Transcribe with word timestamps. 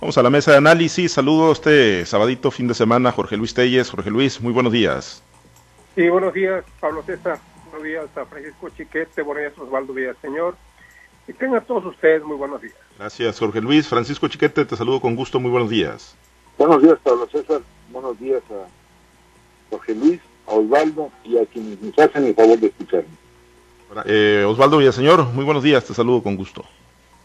Vamos 0.00 0.16
a 0.16 0.22
la 0.22 0.30
mesa 0.30 0.52
de 0.52 0.58
análisis. 0.58 1.10
Saludo 1.10 1.50
este 1.50 2.06
sabadito, 2.06 2.52
fin 2.52 2.68
de 2.68 2.74
semana, 2.74 3.10
Jorge 3.10 3.36
Luis 3.36 3.52
Telles. 3.52 3.90
Jorge 3.90 4.10
Luis, 4.10 4.40
muy 4.40 4.52
buenos 4.52 4.72
días. 4.72 5.24
Sí, 5.96 6.08
buenos 6.08 6.32
días, 6.32 6.64
Pablo 6.78 7.02
César. 7.02 7.40
Buenos 7.64 7.82
días 7.82 8.06
a 8.16 8.24
Francisco 8.24 8.68
Chiquete. 8.68 9.22
Buenos 9.22 9.42
días, 9.42 9.58
Osvaldo 9.58 9.92
Villaseñor. 9.92 10.54
Y 11.26 11.32
tengan 11.32 11.64
todos 11.64 11.84
ustedes 11.84 12.22
muy 12.22 12.36
buenos 12.36 12.62
días. 12.62 12.76
Gracias, 12.96 13.40
Jorge 13.40 13.60
Luis. 13.60 13.88
Francisco 13.88 14.28
Chiquete, 14.28 14.64
te 14.64 14.76
saludo 14.76 15.00
con 15.00 15.16
gusto. 15.16 15.40
Muy 15.40 15.50
buenos 15.50 15.68
días. 15.68 16.14
Buenos 16.56 16.80
días, 16.80 16.96
Pablo 17.02 17.28
César. 17.32 17.60
Buenos 17.90 18.20
días 18.20 18.42
a 18.52 18.68
Jorge 19.70 19.96
Luis, 19.96 20.20
a 20.46 20.52
Osvaldo 20.52 21.10
y 21.24 21.38
a 21.38 21.46
quienes 21.46 21.82
nos 21.82 21.98
hacen 21.98 22.24
el 22.24 22.36
favor 22.36 22.56
de 22.56 22.68
escucharme. 22.68 23.08
Eh, 24.04 24.44
Osvaldo 24.46 24.76
Villaseñor, 24.76 25.24
muy 25.24 25.44
buenos 25.44 25.64
días. 25.64 25.84
Te 25.84 25.92
saludo 25.92 26.22
con 26.22 26.36
gusto. 26.36 26.64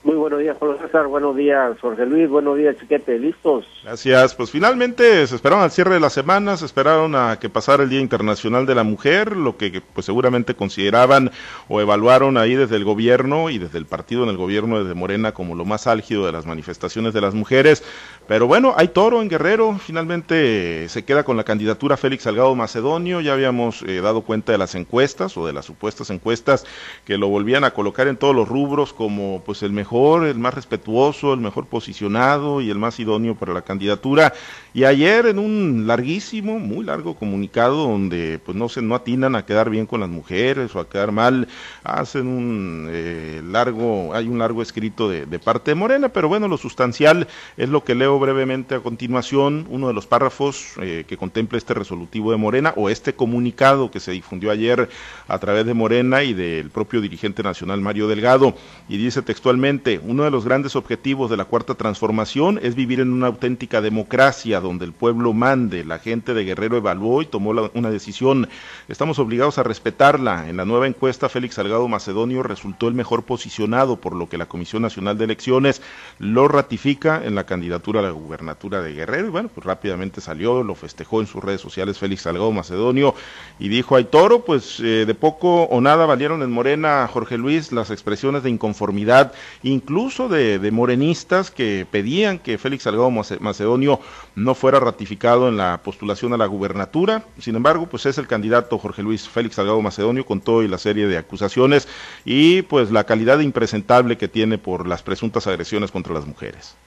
Muy 0.03 0.15
buenos 0.15 0.41
días, 0.41 0.57
Pablo 0.57 0.77
César. 0.79 1.07
Buenos 1.07 1.33
días, 1.33 1.79
Jorge 1.79 2.05
Luis. 2.05 2.27
Buenos 2.27 2.57
días, 2.57 2.75
Chiquete. 2.77 3.17
¿Listos? 3.17 3.65
Gracias. 3.85 4.35
Pues 4.35 4.51
finalmente 4.51 5.25
se 5.25 5.33
esperaron 5.33 5.63
al 5.63 5.71
cierre 5.71 5.93
de 5.93 6.01
la 6.01 6.09
semana, 6.09 6.57
se 6.57 6.65
esperaron 6.65 7.15
a 7.15 7.39
que 7.39 7.47
pasara 7.47 7.83
el 7.83 7.89
Día 7.89 8.01
Internacional 8.01 8.65
de 8.65 8.75
la 8.75 8.83
Mujer, 8.83 9.37
lo 9.37 9.55
que 9.55 9.81
pues 9.93 10.05
seguramente 10.05 10.55
consideraban 10.55 11.31
o 11.69 11.79
evaluaron 11.79 12.37
ahí 12.37 12.53
desde 12.53 12.75
el 12.75 12.83
gobierno 12.83 13.49
y 13.49 13.59
desde 13.59 13.77
el 13.77 13.85
partido 13.85 14.23
en 14.23 14.29
el 14.29 14.35
gobierno 14.35 14.83
desde 14.83 14.93
Morena 14.93 15.31
como 15.31 15.55
lo 15.55 15.63
más 15.63 15.87
álgido 15.87 16.25
de 16.25 16.33
las 16.33 16.45
manifestaciones 16.45 17.13
de 17.13 17.21
las 17.21 17.33
mujeres. 17.33 17.81
Pero 18.27 18.45
bueno, 18.45 18.73
hay 18.75 18.89
toro 18.89 19.21
en 19.21 19.29
Guerrero. 19.29 19.77
Finalmente 19.79 20.89
se 20.89 21.05
queda 21.05 21.23
con 21.23 21.37
la 21.37 21.45
candidatura 21.45 21.95
Félix 21.95 22.23
Salgado 22.23 22.53
Macedonio. 22.55 23.21
Ya 23.21 23.33
habíamos 23.33 23.83
eh, 23.83 24.01
dado 24.01 24.23
cuenta 24.23 24.51
de 24.51 24.57
las 24.57 24.75
encuestas 24.75 25.37
o 25.37 25.47
de 25.47 25.53
las 25.53 25.63
supuestas 25.63 26.09
encuestas 26.09 26.65
que 27.05 27.17
lo 27.17 27.29
volvían 27.29 27.63
a 27.63 27.71
colocar 27.71 28.09
en 28.09 28.17
todos 28.17 28.35
los 28.35 28.49
rubros 28.49 28.91
como 28.91 29.41
pues 29.45 29.63
el 29.63 29.71
mejor 29.71 29.92
el 29.93 30.39
más 30.39 30.55
respetuoso, 30.55 31.33
el 31.33 31.39
mejor 31.39 31.67
posicionado 31.67 32.61
y 32.61 32.71
el 32.71 32.79
más 32.79 32.99
idóneo 32.99 33.35
para 33.35 33.53
la 33.53 33.61
candidatura. 33.61 34.33
Y 34.73 34.85
ayer 34.85 35.27
en 35.27 35.37
un 35.37 35.85
larguísimo, 35.85 36.57
muy 36.57 36.83
largo 36.83 37.13
comunicado 37.15 37.87
donde 37.87 38.39
pues 38.43 38.57
no 38.57 38.69
se 38.69 38.81
no 38.81 38.95
atinan 38.95 39.35
a 39.35 39.45
quedar 39.45 39.69
bien 39.69 39.85
con 39.85 39.99
las 39.99 40.09
mujeres 40.09 40.75
o 40.75 40.79
a 40.79 40.89
quedar 40.89 41.11
mal, 41.11 41.47
hacen 41.83 42.25
un 42.27 42.87
eh, 42.89 43.43
largo, 43.45 44.15
hay 44.15 44.27
un 44.27 44.39
largo 44.39 44.63
escrito 44.63 45.09
de, 45.09 45.27
parte 45.37 45.71
de 45.71 45.75
Morena, 45.75 46.09
pero 46.09 46.27
bueno, 46.27 46.47
lo 46.47 46.57
sustancial 46.57 47.27
es 47.55 47.69
lo 47.69 47.83
que 47.83 47.93
leo 47.93 48.17
brevemente 48.17 48.73
a 48.73 48.79
continuación, 48.79 49.67
uno 49.69 49.87
de 49.87 49.93
los 49.93 50.07
párrafos 50.07 50.73
eh, 50.81 51.05
que 51.07 51.17
contempla 51.17 51.59
este 51.59 51.75
resolutivo 51.75 52.31
de 52.31 52.37
Morena 52.37 52.73
o 52.75 52.89
este 52.89 53.13
comunicado 53.13 53.91
que 53.91 53.99
se 53.99 54.11
difundió 54.11 54.49
ayer 54.49 54.89
a 55.27 55.37
través 55.37 55.67
de 55.67 55.75
Morena 55.75 56.23
y 56.23 56.33
del 56.33 56.71
propio 56.71 56.99
dirigente 56.99 57.43
nacional 57.43 57.79
Mario 57.79 58.07
Delgado 58.07 58.55
y 58.89 58.97
dice 58.97 59.21
textualmente 59.21 59.82
uno 60.03 60.23
de 60.23 60.31
los 60.31 60.45
grandes 60.45 60.75
objetivos 60.75 61.29
de 61.29 61.37
la 61.37 61.45
cuarta 61.45 61.75
transformación 61.75 62.59
es 62.61 62.75
vivir 62.75 62.99
en 62.99 63.11
una 63.11 63.27
auténtica 63.27 63.81
democracia 63.81 64.61
donde 64.61 64.85
el 64.85 64.93
pueblo 64.93 65.33
mande. 65.33 65.83
La 65.83 65.99
gente 65.99 66.33
de 66.33 66.45
Guerrero 66.45 66.77
evaluó 66.77 67.21
y 67.21 67.25
tomó 67.25 67.51
una 67.73 67.89
decisión. 67.89 68.47
Estamos 68.87 69.19
obligados 69.19 69.57
a 69.57 69.63
respetarla. 69.63 70.49
En 70.49 70.57
la 70.57 70.65
nueva 70.65 70.87
encuesta, 70.87 71.29
Félix 71.29 71.55
Salgado 71.55 71.87
Macedonio 71.87 72.43
resultó 72.43 72.87
el 72.87 72.93
mejor 72.93 73.23
posicionado, 73.23 73.97
por 73.97 74.15
lo 74.15 74.29
que 74.29 74.37
la 74.37 74.45
Comisión 74.45 74.81
Nacional 74.81 75.17
de 75.17 75.25
Elecciones 75.25 75.81
lo 76.19 76.47
ratifica 76.47 77.21
en 77.23 77.35
la 77.35 77.45
candidatura 77.45 77.99
a 77.99 78.03
la 78.03 78.11
gubernatura 78.11 78.81
de 78.81 78.93
Guerrero. 78.93 79.27
Y 79.27 79.31
bueno, 79.31 79.49
pues 79.53 79.65
rápidamente 79.65 80.21
salió, 80.21 80.63
lo 80.63 80.75
festejó 80.75 81.19
en 81.19 81.27
sus 81.27 81.43
redes 81.43 81.61
sociales 81.61 81.97
Félix 81.97 82.21
Salgado 82.21 82.51
Macedonio 82.51 83.15
y 83.59 83.67
dijo, 83.67 83.95
hay 83.95 84.05
toro, 84.05 84.45
pues 84.45 84.79
eh, 84.79 85.05
de 85.05 85.15
poco 85.15 85.63
o 85.63 85.81
nada 85.81 86.05
valieron 86.05 86.41
en 86.41 86.51
Morena, 86.51 87.07
Jorge 87.11 87.37
Luis, 87.37 87.71
las 87.71 87.91
expresiones 87.91 88.43
de 88.43 88.49
inconformidad 88.49 89.33
incluso 89.73 90.29
de, 90.29 90.59
morenistas 90.71 91.51
que 91.51 91.85
pedían 91.89 92.39
que 92.39 92.57
Félix 92.57 92.83
Salgado 92.83 93.11
Macedonio 93.11 93.99
no 94.35 94.55
fuera 94.55 94.79
ratificado 94.79 95.49
en 95.49 95.57
la 95.57 95.81
postulación 95.83 96.33
a 96.33 96.37
la 96.37 96.45
gubernatura. 96.45 97.23
Sin 97.39 97.55
embargo, 97.55 97.87
pues 97.87 98.05
es 98.05 98.17
el 98.17 98.27
candidato 98.27 98.77
Jorge 98.77 99.03
Luis 99.03 99.27
Félix 99.27 99.55
Salgado 99.55 99.81
Macedonio 99.81 100.25
con 100.25 100.41
todo 100.41 100.63
y 100.63 100.67
la 100.67 100.77
serie 100.77 101.07
de 101.07 101.17
acusaciones 101.17 101.87
y 102.23 102.61
pues 102.63 102.91
la 102.91 103.03
calidad 103.03 103.39
impresentable 103.39 104.17
que 104.17 104.27
tiene 104.27 104.57
por 104.57 104.87
las 104.87 105.03
presuntas 105.03 105.47
agresiones 105.47 105.91
contra 105.91 106.13
las 106.13 106.25
mujeres. 106.25 106.77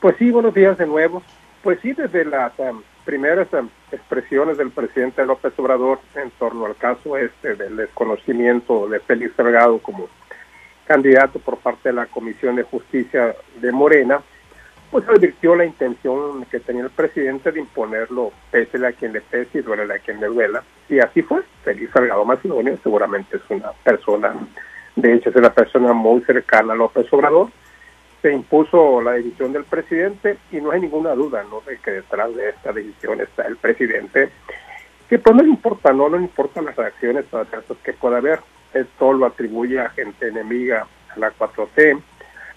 Pues 0.00 0.16
sí, 0.18 0.30
buenos 0.30 0.54
días 0.54 0.78
de 0.78 0.86
nuevo. 0.86 1.22
Pues 1.62 1.78
sí, 1.82 1.92
desde 1.92 2.24
las 2.24 2.52
um, 2.58 2.82
primeras 3.04 3.52
um, 3.52 3.68
expresiones 3.92 4.56
del 4.56 4.70
presidente 4.70 5.24
López 5.26 5.52
Obrador 5.58 6.00
en 6.14 6.30
torno 6.32 6.64
al 6.66 6.76
caso 6.76 7.18
este 7.18 7.54
del 7.54 7.76
desconocimiento 7.76 8.88
de 8.88 9.00
Félix 9.00 9.34
Salgado 9.36 9.78
como 9.78 10.08
candidato 10.90 11.38
por 11.38 11.58
parte 11.58 11.90
de 11.90 11.94
la 11.94 12.06
Comisión 12.06 12.56
de 12.56 12.64
Justicia 12.64 13.36
de 13.60 13.70
Morena, 13.70 14.20
pues 14.90 15.08
advirtió 15.08 15.54
la 15.54 15.64
intención 15.64 16.44
que 16.46 16.58
tenía 16.58 16.82
el 16.82 16.90
presidente 16.90 17.52
de 17.52 17.60
imponerlo 17.60 18.32
pese 18.50 18.84
a 18.84 18.90
quien 18.90 19.12
le 19.12 19.20
pese 19.20 19.58
y 19.58 19.62
duele 19.62 19.94
a 19.94 20.00
quien 20.00 20.18
le 20.18 20.26
duela. 20.26 20.64
Y 20.88 20.98
así 20.98 21.22
fue. 21.22 21.42
Feliz 21.62 21.90
Salgado 21.92 22.24
Macedonio 22.24 22.76
seguramente 22.82 23.36
es 23.36 23.42
una 23.50 23.70
persona, 23.84 24.34
de 24.96 25.14
hecho 25.14 25.30
es 25.30 25.36
una 25.36 25.54
persona 25.54 25.92
muy 25.92 26.22
cercana 26.22 26.72
a 26.72 26.76
López 26.76 27.06
Obrador. 27.12 27.50
Se 28.20 28.32
impuso 28.32 29.00
la 29.00 29.12
decisión 29.12 29.52
del 29.52 29.62
presidente 29.62 30.38
y 30.50 30.56
no 30.56 30.72
hay 30.72 30.80
ninguna 30.80 31.14
duda 31.14 31.44
¿no? 31.48 31.60
de 31.60 31.78
que 31.78 31.92
detrás 31.92 32.34
de 32.34 32.48
esta 32.48 32.72
decisión 32.72 33.20
está 33.20 33.46
el 33.46 33.58
presidente, 33.58 34.28
que 35.08 35.20
pues 35.20 35.36
no 35.36 35.42
le 35.44 35.50
importa, 35.50 35.92
no, 35.92 36.08
no 36.08 36.16
le 36.16 36.24
importan 36.24 36.64
las 36.64 36.74
reacciones 36.74 37.32
adversas 37.32 37.76
que 37.84 37.92
pueda 37.92 38.16
haber 38.16 38.40
esto 38.74 39.12
lo 39.12 39.26
atribuye 39.26 39.80
a 39.80 39.90
gente 39.90 40.28
enemiga 40.28 40.86
a 41.14 41.18
la 41.18 41.32
4T, 41.32 42.00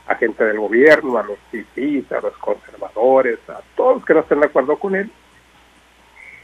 a 0.07 0.15
gente 0.15 0.43
del 0.43 0.59
gobierno, 0.59 1.17
a 1.17 1.23
los 1.23 1.37
fifís, 1.49 2.11
a 2.11 2.21
los 2.21 2.37
conservadores, 2.37 3.39
a 3.49 3.61
todos 3.75 3.97
los 3.97 4.05
que 4.05 4.13
no 4.13 4.19
estén 4.19 4.39
de 4.39 4.45
acuerdo 4.47 4.77
con 4.77 4.95
él. 4.95 5.11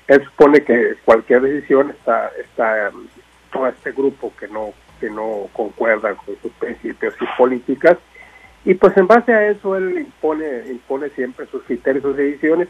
Él 0.08 0.24
supone 0.24 0.64
que 0.64 0.96
cualquier 1.06 1.42
decisión 1.42 1.92
está, 1.92 2.32
está 2.40 2.92
todo 3.52 3.68
este 3.68 3.92
grupo 3.92 4.34
que 4.40 4.48
no, 4.48 4.74
que 5.00 5.10
no 5.10 5.50
concuerda 5.54 6.16
con 6.16 6.36
sus 6.42 6.52
principios 6.54 7.14
y 7.22 7.26
políticas, 7.38 7.98
y 8.66 8.74
pues 8.74 8.96
en 8.98 9.08
base 9.08 9.34
a 9.34 9.48
eso 9.50 9.76
él 9.76 10.00
impone, 10.00 10.68
impone 10.68 11.10
siempre 11.10 11.46
sus 11.48 11.64
criterios, 11.64 12.04
sus 12.04 12.18
decisiones, 12.18 12.68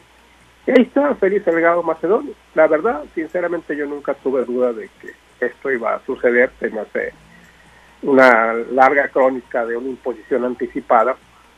y 0.68 0.72
ahí 0.72 0.82
está 0.84 1.16
Félix 1.16 1.46
Delgado 1.46 1.82
Macedonio. 1.82 2.34
La 2.54 2.68
verdad, 2.68 3.04
sinceramente 3.16 3.76
yo 3.76 3.86
nunca 3.86 4.14
tuve 4.14 4.46
duda 4.46 4.72
de 4.74 4.90
que 5.02 5.14
esto 5.48 5.72
iba 5.72 5.96
a 5.96 6.06
suceder, 6.06 6.52
se 6.60 6.68
hace 6.68 7.14
una 8.02 8.54
larga 8.54 9.10
crónica 9.10 9.66
de 9.66 9.76
una 9.76 9.90
imposición 9.90 10.46
anticipada 10.46 11.16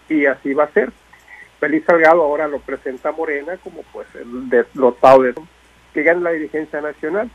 y 0.09 0.25
así 0.25 0.53
va 0.53 0.65
a 0.65 0.71
ser. 0.71 0.91
Feliz 1.59 1.83
Salgado 1.85 2.23
ahora 2.23 2.47
lo 2.47 2.59
presenta 2.59 3.11
Morena 3.11 3.57
como 3.57 3.83
pues 3.93 4.07
el 4.15 4.49
dotado 4.73 5.21
de 5.21 5.35
que 5.93 6.03
gana 6.03 6.21
la 6.21 6.31
dirigencia 6.31 6.81
nacional 6.81 7.29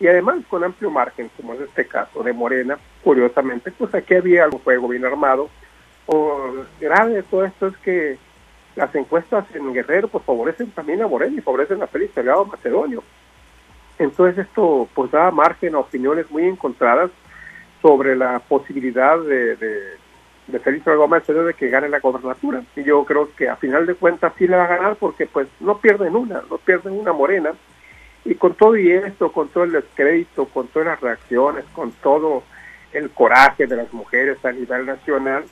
y 0.00 0.06
además 0.08 0.38
con 0.48 0.64
amplio 0.64 0.90
margen, 0.90 1.30
como 1.36 1.54
es 1.54 1.60
este 1.60 1.86
caso 1.86 2.22
de 2.22 2.32
Morena, 2.32 2.78
curiosamente, 3.02 3.70
pues 3.70 3.94
aquí 3.94 4.14
había 4.14 4.44
algo 4.44 4.58
juego 4.58 4.88
bien 4.88 5.04
armado. 5.04 5.48
O 6.06 6.52
grave 6.80 7.14
de 7.14 7.22
todo 7.22 7.44
esto 7.44 7.68
es 7.68 7.76
que 7.78 8.18
las 8.76 8.94
encuestas 8.94 9.46
en 9.54 9.72
Guerrero 9.72 10.08
pues 10.08 10.24
favorecen 10.24 10.70
también 10.72 11.00
a 11.02 11.06
Morena 11.06 11.36
y 11.38 11.40
favorecen 11.40 11.82
a 11.82 11.86
Félix 11.86 12.14
Salgado 12.14 12.44
Macedonio. 12.44 13.02
Entonces 13.98 14.46
esto 14.46 14.88
pues 14.94 15.10
da 15.10 15.30
margen 15.30 15.74
a 15.74 15.78
opiniones 15.78 16.30
muy 16.30 16.44
encontradas 16.44 17.10
sobre 17.80 18.16
la 18.16 18.38
posibilidad 18.40 19.18
de, 19.18 19.56
de, 19.56 19.80
de 20.46 20.58
Félix 20.58 20.84
Gómez 20.84 21.26
de 21.26 21.54
que 21.54 21.68
gane 21.68 21.88
la 21.88 22.00
gobernatura. 22.00 22.62
Y 22.76 22.82
yo 22.82 23.04
creo 23.04 23.28
que 23.34 23.48
a 23.48 23.56
final 23.56 23.86
de 23.86 23.94
cuentas 23.94 24.32
sí 24.38 24.46
la 24.46 24.58
va 24.58 24.64
a 24.64 24.76
ganar 24.76 24.96
porque 24.96 25.26
pues 25.26 25.48
no 25.60 25.78
pierden 25.78 26.16
una, 26.16 26.42
no 26.50 26.58
pierden 26.58 26.94
una 26.94 27.12
morena. 27.12 27.52
Y 28.24 28.36
con 28.36 28.54
todo 28.54 28.76
y 28.76 28.90
esto, 28.90 29.30
con 29.30 29.48
todo 29.48 29.64
el 29.64 29.72
descrédito, 29.72 30.46
con 30.46 30.68
todas 30.68 30.88
las 30.88 31.00
reacciones, 31.00 31.64
con 31.74 31.92
todo 31.92 32.42
el 32.92 33.10
coraje 33.10 33.66
de 33.66 33.76
las 33.76 33.92
mujeres 33.92 34.42
a 34.44 34.52
nivel 34.52 34.86
nacional, 34.86 35.44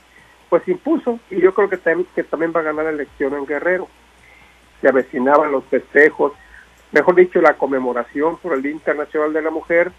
pues 0.49 0.67
impuso. 0.67 1.19
Y 1.29 1.39
yo 1.39 1.53
creo 1.53 1.69
que 1.69 1.77
también, 1.77 2.07
que 2.15 2.23
también 2.23 2.51
va 2.55 2.61
a 2.61 2.63
ganar 2.63 2.85
la 2.85 2.91
elección 2.91 3.35
en 3.35 3.45
Guerrero. 3.45 3.87
Se 4.81 4.87
avecinaban 4.87 5.51
los 5.51 5.63
festejos, 5.65 6.33
mejor 6.93 7.15
dicho, 7.15 7.41
la 7.41 7.55
conmemoración 7.55 8.37
por 8.37 8.53
el 8.53 8.61
Día 8.61 8.71
Internacional 8.71 9.33
de 9.33 9.41
la 9.41 9.51
Mujer, 9.51 9.91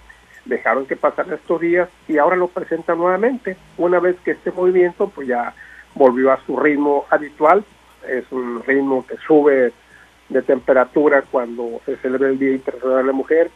dejaron 0.44 0.86
que 0.86 0.96
pasaran 0.96 1.34
estos 1.34 1.60
días 1.60 1.88
y 2.08 2.18
ahora 2.18 2.36
lo 2.36 2.48
presentan 2.48 2.98
nuevamente, 2.98 3.56
una 3.76 3.98
vez 3.98 4.16
que 4.24 4.32
este 4.32 4.50
movimiento 4.52 5.08
pues 5.08 5.28
ya 5.28 5.54
volvió 5.94 6.32
a 6.32 6.40
su 6.44 6.58
ritmo 6.58 7.06
habitual, 7.10 7.64
es 8.08 8.24
un 8.30 8.62
ritmo 8.62 9.06
que 9.06 9.16
sube 9.26 9.72
de 10.28 10.42
temperatura 10.42 11.22
cuando 11.22 11.80
se 11.84 11.96
celebra 11.96 12.28
el 12.28 12.38
Día 12.38 12.52
Internacional 12.52 12.98
de 12.98 13.04
la 13.04 13.12
Mujer, 13.12 13.50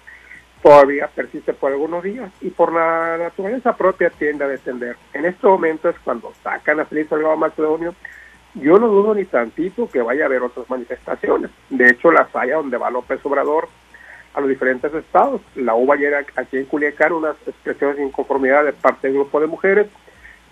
todavía 0.63 1.09
persiste 1.09 1.53
por 1.53 1.73
algunos 1.73 2.03
días 2.03 2.31
y 2.41 2.51
por 2.51 2.73
la 2.73 3.17
naturaleza 3.19 3.77
propia 3.77 4.11
tiende 4.11 4.45
a 4.45 4.49
descender. 4.49 4.97
En 5.13 5.25
estos 5.25 5.51
momentos 5.51 5.95
es 5.95 6.01
cuando 6.01 6.33
sacan 6.43 6.81
a 6.81 6.85
Feliz 6.85 7.09
Salgado 7.09 7.37
Macedonio, 7.37 7.95
yo 8.55 8.79
no 8.79 8.89
dudo 8.89 9.15
ni 9.15 9.25
tantito 9.25 9.89
que 9.89 10.03
vaya 10.03 10.25
a 10.25 10.27
haber 10.27 10.43
otras 10.43 10.69
manifestaciones. 10.69 11.51
De 11.71 11.89
hecho, 11.89 12.11
las 12.11 12.35
hay 12.35 12.51
donde 12.51 12.77
va 12.77 12.91
López 12.91 13.21
Obrador 13.25 13.69
a 14.35 14.41
los 14.41 14.49
diferentes 14.49 14.93
estados. 14.95 15.41
La 15.55 15.75
hubo 15.75 15.93
ayer 15.93 16.15
aquí 16.15 16.57
en 16.57 16.65
Culiacán 16.65 17.13
unas 17.13 17.37
expresiones 17.47 17.97
de 17.97 18.05
inconformidad 18.05 18.65
de 18.65 18.73
parte 18.73 19.09
del 19.09 19.17
grupo 19.19 19.41
de 19.41 19.47
mujeres, 19.47 19.87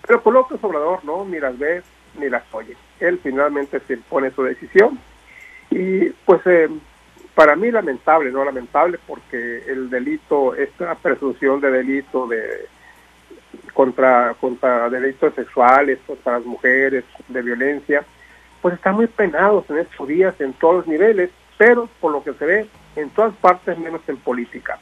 pero 0.05 0.21
por 0.21 0.33
López 0.33 0.63
Obrador, 0.63 1.03
¿no? 1.03 1.25
Miras, 1.25 1.57
ves, 1.57 1.83
ni 2.19 2.29
las 2.29 2.43
oye. 2.53 2.75
Él 2.99 3.19
finalmente 3.21 3.79
se 3.81 3.93
impone 3.93 4.31
su 4.31 4.43
decisión 4.43 4.99
y 5.69 6.09
pues 6.25 6.41
eh, 6.45 6.69
para 7.35 7.55
mí 7.55 7.69
lamentable, 7.69 8.31
no 8.31 8.43
lamentable, 8.43 8.99
porque 9.05 9.63
el 9.67 9.89
delito, 9.89 10.55
esta 10.55 10.95
presunción 10.95 11.61
de 11.61 11.71
delito 11.71 12.25
de 12.25 12.67
contra, 13.77 14.35
contra 14.41 14.89
delitos 14.89 15.35
sexuales, 15.35 15.99
contra 16.07 16.39
las 16.39 16.45
mujeres, 16.45 17.03
de 17.27 17.41
violencia, 17.43 18.03
pues 18.59 18.73
están 18.73 18.95
muy 18.95 19.05
penados 19.05 19.69
en 19.69 19.77
estos 19.77 20.07
días 20.07 20.33
en 20.41 20.53
todos 20.53 20.77
los 20.77 20.87
niveles, 20.87 21.29
pero 21.59 21.87
por 22.01 22.11
lo 22.11 22.23
que 22.23 22.33
se 22.33 22.43
ve 22.43 22.67
en 22.95 23.11
todas 23.11 23.35
partes 23.35 23.77
menos 23.77 24.01
en 24.07 24.17
política. 24.17 24.79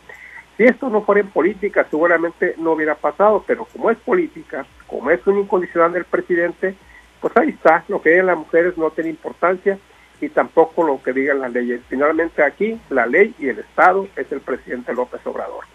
Si 0.56 0.64
esto 0.64 0.90
no 0.90 1.02
fuera 1.02 1.20
en 1.20 1.28
política, 1.28 1.86
seguramente 1.92 2.56
no 2.58 2.72
hubiera 2.72 2.96
pasado, 2.96 3.44
pero 3.46 3.66
como 3.66 3.92
es 3.92 3.98
política, 3.98 4.66
como 4.88 5.12
es 5.12 5.20
un 5.28 5.40
incondicional 5.40 5.92
del 5.92 6.06
presidente, 6.06 6.74
pues 7.20 7.36
ahí 7.36 7.50
está, 7.50 7.84
lo 7.90 8.02
que 8.02 8.12
digan 8.12 8.28
las 8.28 8.38
mujeres 8.38 8.78
no 8.78 8.92
tiene 8.92 9.10
importancia 9.10 9.78
y 10.22 10.30
tampoco 10.30 10.84
lo 10.84 11.04
que 11.04 11.12
digan 11.12 11.42
las 11.42 11.52
leyes. 11.52 11.82
Finalmente 11.90 12.42
aquí 12.42 12.80
la 12.90 13.06
ley 13.06 13.36
y 13.40 13.50
el 13.50 13.60
Estado 13.60 14.08
es 14.16 14.32
el 14.32 14.40
presidente 14.40 14.94
López 14.94 15.20
Obrador. 15.28 15.66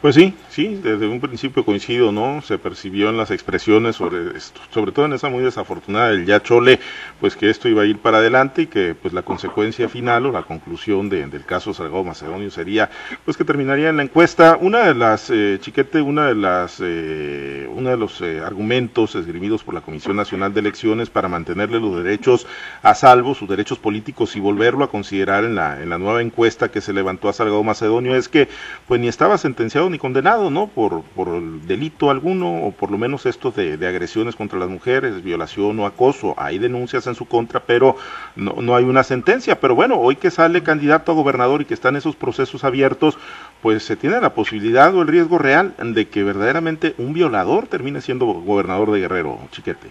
Pues 0.00 0.14
sí, 0.14 0.34
sí, 0.48 0.80
desde 0.82 1.06
un 1.06 1.20
principio 1.20 1.62
coincido, 1.62 2.10
¿no? 2.10 2.40
Se 2.40 2.56
percibió 2.56 3.10
en 3.10 3.18
las 3.18 3.30
expresiones 3.30 3.96
sobre 3.96 4.34
esto, 4.34 4.58
sobre 4.70 4.92
todo 4.92 5.04
en 5.04 5.12
esa 5.12 5.28
muy 5.28 5.44
desafortunada 5.44 6.08
del 6.08 6.24
ya 6.24 6.42
chole, 6.42 6.80
pues 7.20 7.36
que 7.36 7.50
esto 7.50 7.68
iba 7.68 7.82
a 7.82 7.84
ir 7.84 7.98
para 7.98 8.16
adelante 8.16 8.62
y 8.62 8.66
que 8.66 8.94
pues 8.94 9.12
la 9.12 9.20
consecuencia 9.20 9.90
final 9.90 10.24
o 10.24 10.32
la 10.32 10.44
conclusión 10.44 11.10
de, 11.10 11.26
del 11.26 11.44
caso 11.44 11.74
Salgado 11.74 12.02
Macedonio 12.02 12.50
sería 12.50 12.88
pues 13.26 13.36
que 13.36 13.44
terminaría 13.44 13.90
en 13.90 13.98
la 13.98 14.02
encuesta. 14.02 14.56
Una 14.58 14.86
de 14.86 14.94
las, 14.94 15.28
eh, 15.28 15.58
chiquete, 15.60 16.00
una 16.00 16.28
de 16.28 16.34
las, 16.34 16.80
eh, 16.82 17.68
uno 17.70 17.90
de 17.90 17.98
los 17.98 18.22
eh, 18.22 18.40
argumentos 18.40 19.14
esgrimidos 19.16 19.64
por 19.64 19.74
la 19.74 19.82
Comisión 19.82 20.16
Nacional 20.16 20.54
de 20.54 20.60
Elecciones 20.60 21.10
para 21.10 21.28
mantenerle 21.28 21.78
los 21.78 22.02
derechos 22.02 22.46
a 22.82 22.94
salvo, 22.94 23.34
sus 23.34 23.50
derechos 23.50 23.78
políticos 23.78 24.34
y 24.34 24.40
volverlo 24.40 24.82
a 24.82 24.90
considerar 24.90 25.44
en 25.44 25.56
la, 25.56 25.82
en 25.82 25.90
la 25.90 25.98
nueva 25.98 26.22
encuesta 26.22 26.70
que 26.70 26.80
se 26.80 26.94
levantó 26.94 27.28
a 27.28 27.34
Salgado 27.34 27.62
Macedonio 27.62 28.16
es 28.16 28.30
que 28.30 28.48
pues 28.88 28.98
ni 28.98 29.06
estaba 29.06 29.36
sentenciado 29.36 29.89
ni 29.90 29.98
condenado, 29.98 30.50
¿no? 30.50 30.68
Por, 30.68 31.02
por 31.02 31.42
delito 31.62 32.10
alguno, 32.10 32.64
o 32.64 32.72
por 32.72 32.90
lo 32.90 32.98
menos 32.98 33.26
estos 33.26 33.54
de, 33.56 33.74
agresiones 33.86 34.36
contra 34.36 34.58
las 34.58 34.68
mujeres, 34.68 35.22
violación 35.22 35.78
o 35.80 35.86
acoso. 35.86 36.34
Hay 36.36 36.58
denuncias 36.58 37.06
en 37.06 37.14
su 37.14 37.26
contra, 37.26 37.60
pero 37.60 37.96
no, 38.36 38.54
no 38.62 38.76
hay 38.76 38.84
una 38.84 39.02
sentencia. 39.02 39.60
Pero 39.60 39.74
bueno, 39.74 39.98
hoy 39.98 40.16
que 40.16 40.30
sale 40.30 40.62
candidato 40.62 41.12
a 41.12 41.14
gobernador 41.14 41.62
y 41.62 41.64
que 41.64 41.74
están 41.74 41.96
esos 41.96 42.16
procesos 42.16 42.64
abiertos, 42.64 43.18
pues 43.62 43.82
se 43.82 43.96
tiene 43.96 44.20
la 44.20 44.34
posibilidad 44.34 44.94
o 44.94 45.02
el 45.02 45.08
riesgo 45.08 45.38
real 45.38 45.74
de 45.78 46.08
que 46.08 46.24
verdaderamente 46.24 46.94
un 46.98 47.12
violador 47.12 47.66
termine 47.66 48.00
siendo 48.00 48.26
gobernador 48.26 48.92
de 48.92 49.00
Guerrero, 49.00 49.38
Chiquete. 49.50 49.90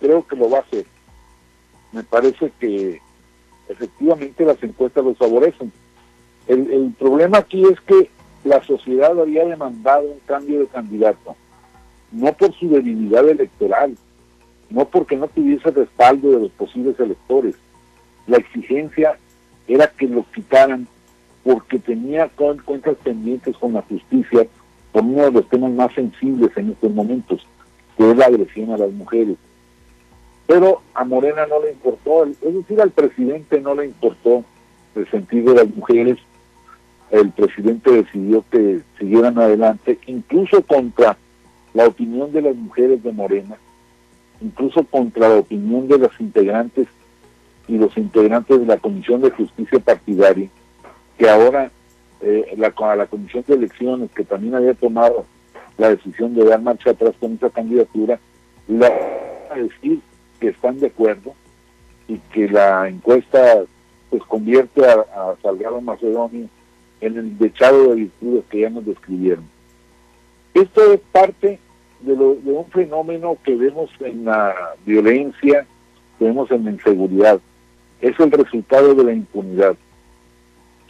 creo 0.00 0.26
que 0.26 0.36
lo 0.36 0.50
va 0.50 0.58
a 0.58 0.62
hacer. 0.62 0.86
Me 1.92 2.02
parece 2.02 2.52
que 2.58 3.00
efectivamente 3.68 4.44
las 4.44 4.62
encuestas 4.62 5.04
lo 5.04 5.14
favorecen 5.14 5.72
el, 6.48 6.94
problema 6.98 7.38
aquí 7.38 7.62
es 7.64 7.80
que 7.82 8.10
la 8.44 8.62
sociedad 8.64 9.18
había 9.18 9.44
demandado 9.44 10.02
un 10.02 10.18
cambio 10.26 10.60
de 10.60 10.66
candidato, 10.66 11.36
no 12.10 12.32
por 12.32 12.54
su 12.54 12.68
debilidad 12.70 13.28
electoral, 13.28 13.94
no 14.70 14.86
porque 14.86 15.16
no 15.16 15.28
tuviese 15.28 15.70
respaldo 15.70 16.30
de 16.30 16.40
los 16.40 16.50
posibles 16.52 16.98
electores. 16.98 17.54
La 18.26 18.38
exigencia 18.38 19.18
era 19.66 19.88
que 19.88 20.06
lo 20.06 20.24
quitaran 20.34 20.86
porque 21.44 21.78
tenía 21.78 22.28
cuentas 22.28 22.96
pendientes 23.02 23.56
con 23.56 23.74
la 23.74 23.82
justicia 23.82 24.46
por 24.92 25.02
uno 25.02 25.24
de 25.24 25.32
los 25.32 25.48
temas 25.48 25.70
más 25.72 25.92
sensibles 25.94 26.50
en 26.56 26.70
estos 26.70 26.92
momentos, 26.92 27.46
que 27.96 28.10
es 28.10 28.16
la 28.16 28.26
agresión 28.26 28.70
a 28.70 28.78
las 28.78 28.92
mujeres. 28.92 29.36
Pero 30.46 30.80
a 30.94 31.04
Morena 31.04 31.46
no 31.46 31.62
le 31.62 31.72
importó, 31.72 32.24
es 32.24 32.40
decir, 32.40 32.80
al 32.80 32.90
presidente 32.90 33.60
no 33.60 33.74
le 33.74 33.84
importó 33.84 34.44
el 34.94 35.10
sentido 35.10 35.52
de 35.52 35.64
las 35.64 35.74
mujeres 35.74 36.18
el 37.10 37.30
presidente 37.30 37.90
decidió 37.90 38.44
que 38.50 38.80
siguieran 38.98 39.38
adelante, 39.38 39.98
incluso 40.06 40.62
contra 40.62 41.16
la 41.74 41.86
opinión 41.86 42.32
de 42.32 42.42
las 42.42 42.56
mujeres 42.56 43.02
de 43.02 43.12
Morena, 43.12 43.56
incluso 44.40 44.84
contra 44.84 45.28
la 45.28 45.36
opinión 45.36 45.88
de 45.88 45.98
los 45.98 46.10
integrantes 46.20 46.86
y 47.66 47.78
los 47.78 47.96
integrantes 47.96 48.60
de 48.60 48.66
la 48.66 48.78
Comisión 48.78 49.20
de 49.20 49.30
Justicia 49.30 49.78
Partidaria, 49.78 50.48
que 51.16 51.28
ahora 51.28 51.70
eh, 52.20 52.54
la, 52.56 52.72
a 52.76 52.96
la 52.96 53.06
Comisión 53.06 53.44
de 53.46 53.54
Elecciones, 53.54 54.10
que 54.14 54.24
también 54.24 54.54
había 54.54 54.74
tomado 54.74 55.24
la 55.76 55.90
decisión 55.90 56.34
de 56.34 56.44
dar 56.44 56.60
marcha 56.60 56.90
atrás 56.90 57.14
con 57.20 57.34
esa 57.34 57.50
candidatura, 57.50 58.18
la 58.66 58.90
a 59.50 59.56
decir 59.56 60.00
que 60.40 60.48
están 60.48 60.78
de 60.78 60.88
acuerdo 60.88 61.34
y 62.06 62.18
que 62.32 62.48
la 62.48 62.88
encuesta 62.88 63.62
pues 64.10 64.22
convierte 64.24 64.84
a, 64.84 64.92
a 64.92 65.36
Salgado 65.42 65.80
Macedonio 65.80 66.48
en 67.00 67.16
el 67.16 67.38
dechado 67.38 67.90
de 67.90 67.96
virtudes 67.96 68.44
que 68.50 68.60
ya 68.60 68.70
nos 68.70 68.84
describieron. 68.84 69.44
Esto 70.54 70.92
es 70.92 71.00
parte 71.12 71.58
de, 72.00 72.16
lo, 72.16 72.34
de 72.34 72.52
un 72.52 72.66
fenómeno 72.66 73.36
que 73.44 73.54
vemos 73.54 73.90
en 74.00 74.24
la 74.24 74.54
violencia, 74.84 75.66
que 76.18 76.24
vemos 76.24 76.50
en 76.50 76.64
la 76.64 76.70
inseguridad. 76.72 77.40
Es 78.00 78.18
el 78.18 78.30
resultado 78.30 78.94
de 78.94 79.04
la 79.04 79.12
impunidad. 79.12 79.76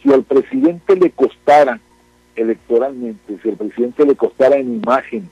Si 0.01 0.11
al 0.11 0.23
presidente 0.23 0.95
le 0.95 1.11
costara 1.11 1.79
electoralmente, 2.35 3.37
si 3.41 3.49
al 3.49 3.57
presidente 3.57 4.05
le 4.05 4.15
costara 4.15 4.55
en 4.57 4.75
imagen 4.75 5.29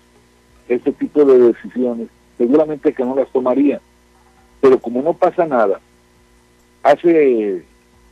este 0.67 0.91
tipo 0.91 1.23
de 1.23 1.39
decisiones, 1.39 2.09
seguramente 2.37 2.93
que 2.93 3.03
no 3.03 3.15
las 3.15 3.29
tomaría. 3.31 3.79
Pero 4.61 4.79
como 4.79 5.01
no 5.01 5.13
pasa 5.13 5.45
nada, 5.45 5.79
hace 6.83 7.63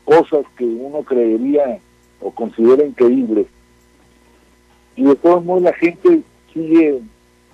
cosas 0.06 0.46
que 0.58 0.64
uno 0.64 1.04
creería 1.04 1.80
o 2.22 2.32
considera 2.32 2.86
increíble. 2.86 3.46
Y 4.96 5.04
de 5.04 5.16
todos 5.16 5.44
modos 5.44 5.64
la 5.64 5.74
gente 5.74 6.22
sigue 6.54 7.02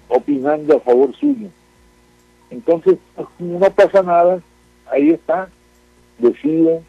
opinando 0.07 0.77
a 0.77 0.79
favor 0.79 1.15
suyo. 1.15 1.49
Entonces, 2.49 2.97
no 3.39 3.71
pasa 3.71 4.03
nada, 4.03 4.41
ahí 4.91 5.11
está, 5.11 5.49
deciden, 6.19 6.81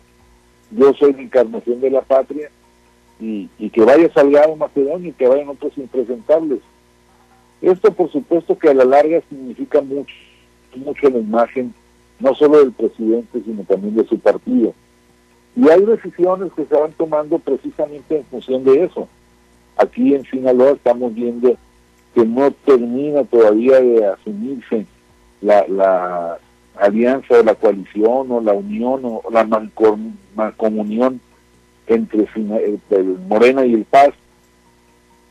yo 0.73 0.93
soy 0.95 1.13
la 1.13 1.23
encarnación 1.23 1.81
de 1.81 1.91
la 1.91 2.03
patria, 2.03 2.51
y, 3.21 3.71
que 3.71 3.83
vaya 3.83 4.13
Salgado 4.13 4.57
Macedonia 4.57 5.11
y 5.11 5.13
que 5.13 5.29
vayan 5.29 5.49
otros 5.49 5.77
impresentables. 5.79 6.59
Esto 7.61 7.93
por 7.93 8.11
supuesto 8.11 8.59
que 8.59 8.69
a 8.69 8.75
la 8.75 8.85
larga 8.85 9.23
significa 9.29 9.81
mucho, 9.81 10.13
mucho 10.75 11.09
la 11.09 11.19
imagen, 11.19 11.73
no 12.19 12.35
solo 12.35 12.59
del 12.59 12.73
presidente, 12.73 13.41
sino 13.44 13.63
también 13.63 13.94
de 13.94 14.05
su 14.06 14.19
partido. 14.19 14.75
Y 15.55 15.69
hay 15.69 15.85
decisiones 15.85 16.53
que 16.55 16.65
se 16.65 16.75
van 16.75 16.93
tomando 16.93 17.39
precisamente 17.39 18.17
en 18.17 18.25
función 18.25 18.65
de 18.65 18.85
eso. 18.85 19.09
Aquí 19.77 20.15
en 20.15 20.25
Sinaloa 20.25 20.73
estamos 20.73 21.15
viendo 21.15 21.56
que 22.15 22.25
no 22.25 22.51
termina 22.65 23.25
todavía 23.25 23.81
de 23.81 24.06
asumirse 24.06 24.87
la, 25.41 26.39
alianza 26.77 27.41
o 27.41 27.43
la 27.43 27.55
coalición 27.55 28.31
o 28.31 28.41
la 28.41 28.53
unión 28.53 29.03
o 29.05 29.23
la 29.31 29.44
mancomunión 30.35 31.21
entre 31.87 32.27
el 32.91 33.19
Morena 33.29 33.67
y 33.67 33.75
el 33.75 33.85
Paz. 33.85 34.11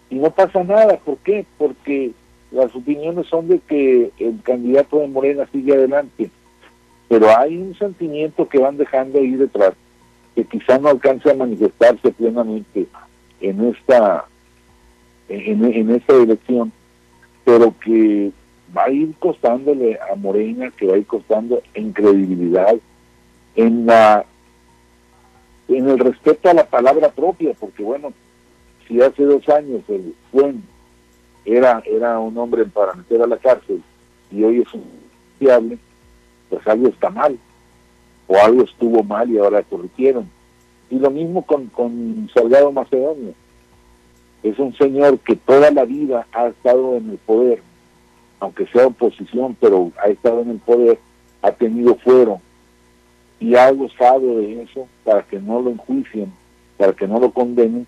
Y 0.10 0.16
no 0.16 0.30
pasa 0.30 0.64
nada. 0.64 0.98
¿Por 0.98 1.18
qué? 1.18 1.46
Porque 1.58 2.12
las 2.52 2.76
opiniones 2.76 3.26
son 3.28 3.48
de 3.48 3.60
que 3.60 4.12
el 4.20 4.42
candidato 4.44 5.00
de 5.00 5.08
Morena 5.08 5.48
sigue 5.52 5.74
adelante. 5.74 6.30
Pero 7.08 7.36
hay 7.36 7.58
un 7.58 7.76
sentimiento 7.76 8.48
que 8.48 8.60
van 8.60 8.78
dejando 8.78 9.20
ahí 9.20 9.32
detrás 9.32 9.74
que 10.36 10.46
quizá 10.46 10.78
no 10.78 10.90
alcance 10.90 11.30
a 11.30 11.36
manifestarse 11.36 12.12
plenamente 12.12 12.88
en 13.40 13.66
esta 13.66 14.26
en, 15.30 15.90
esta 15.90 16.14
elección, 16.14 16.74
pero 17.46 17.74
que 17.80 18.32
va 18.76 18.86
a 18.86 18.90
ir 18.90 19.16
costándole 19.18 19.98
a 20.12 20.16
Morena, 20.16 20.72
que 20.72 20.88
va 20.88 20.96
a 20.96 20.98
ir 20.98 21.06
costando 21.06 21.62
en 21.74 21.94
credibilidad, 21.94 22.76
en 23.56 23.86
la 23.86 24.26
en 25.70 25.90
el 25.90 26.00
respeto 26.00 26.50
a 26.50 26.54
la 26.54 26.66
palabra 26.66 27.10
propia, 27.10 27.54
porque 27.58 27.82
bueno, 27.82 28.12
si 28.88 29.02
hace 29.02 29.24
dos 29.24 29.48
años 29.48 29.82
el 29.88 30.14
buen 30.34 30.64
era, 31.46 31.82
era 31.86 32.20
un 32.20 32.38
hombre 32.38 32.66
para 32.66 32.94
meter 32.94 33.22
a 33.22 33.28
la 33.28 33.38
cárcel 33.38 33.82
y 34.32 34.44
hoy 34.44 34.62
es 34.62 34.74
un 34.74 34.84
fiable, 35.40 35.78
pues 36.50 36.68
algo 36.68 36.90
está 36.90 37.10
mal 37.10 37.38
o 38.32 38.38
algo 38.38 38.64
estuvo 38.64 39.04
mal 39.04 39.30
y 39.30 39.38
ahora 39.38 39.62
corrigieron. 39.64 40.30
Y 40.90 40.98
lo 41.00 41.12
mismo 41.12 41.46
con, 41.46 41.68
con 41.68 42.30
Salgado 42.34 42.72
Macedonio. 42.72 43.34
Es 44.42 44.58
un 44.58 44.74
señor 44.76 45.20
que 45.20 45.36
toda 45.36 45.70
la 45.72 45.84
vida 45.84 46.26
ha 46.32 46.48
estado 46.48 46.96
en 46.96 47.10
el 47.10 47.18
poder, 47.18 47.62
aunque 48.40 48.66
sea 48.68 48.88
oposición, 48.88 49.56
pero 49.60 49.92
ha 50.02 50.08
estado 50.08 50.42
en 50.42 50.52
el 50.52 50.60
poder, 50.60 50.98
ha 51.42 51.52
tenido 51.52 51.96
fuero 51.96 52.40
y 53.40 53.56
ha 53.56 53.70
gozado 53.72 54.38
de 54.38 54.64
eso 54.64 54.88
para 55.04 55.24
que 55.24 55.40
no 55.40 55.62
lo 55.62 55.72
enjuicien, 55.72 56.32
para 56.78 56.94
que 56.94 57.08
no 57.08 57.20
lo 57.20 57.32
condenen, 57.32 57.86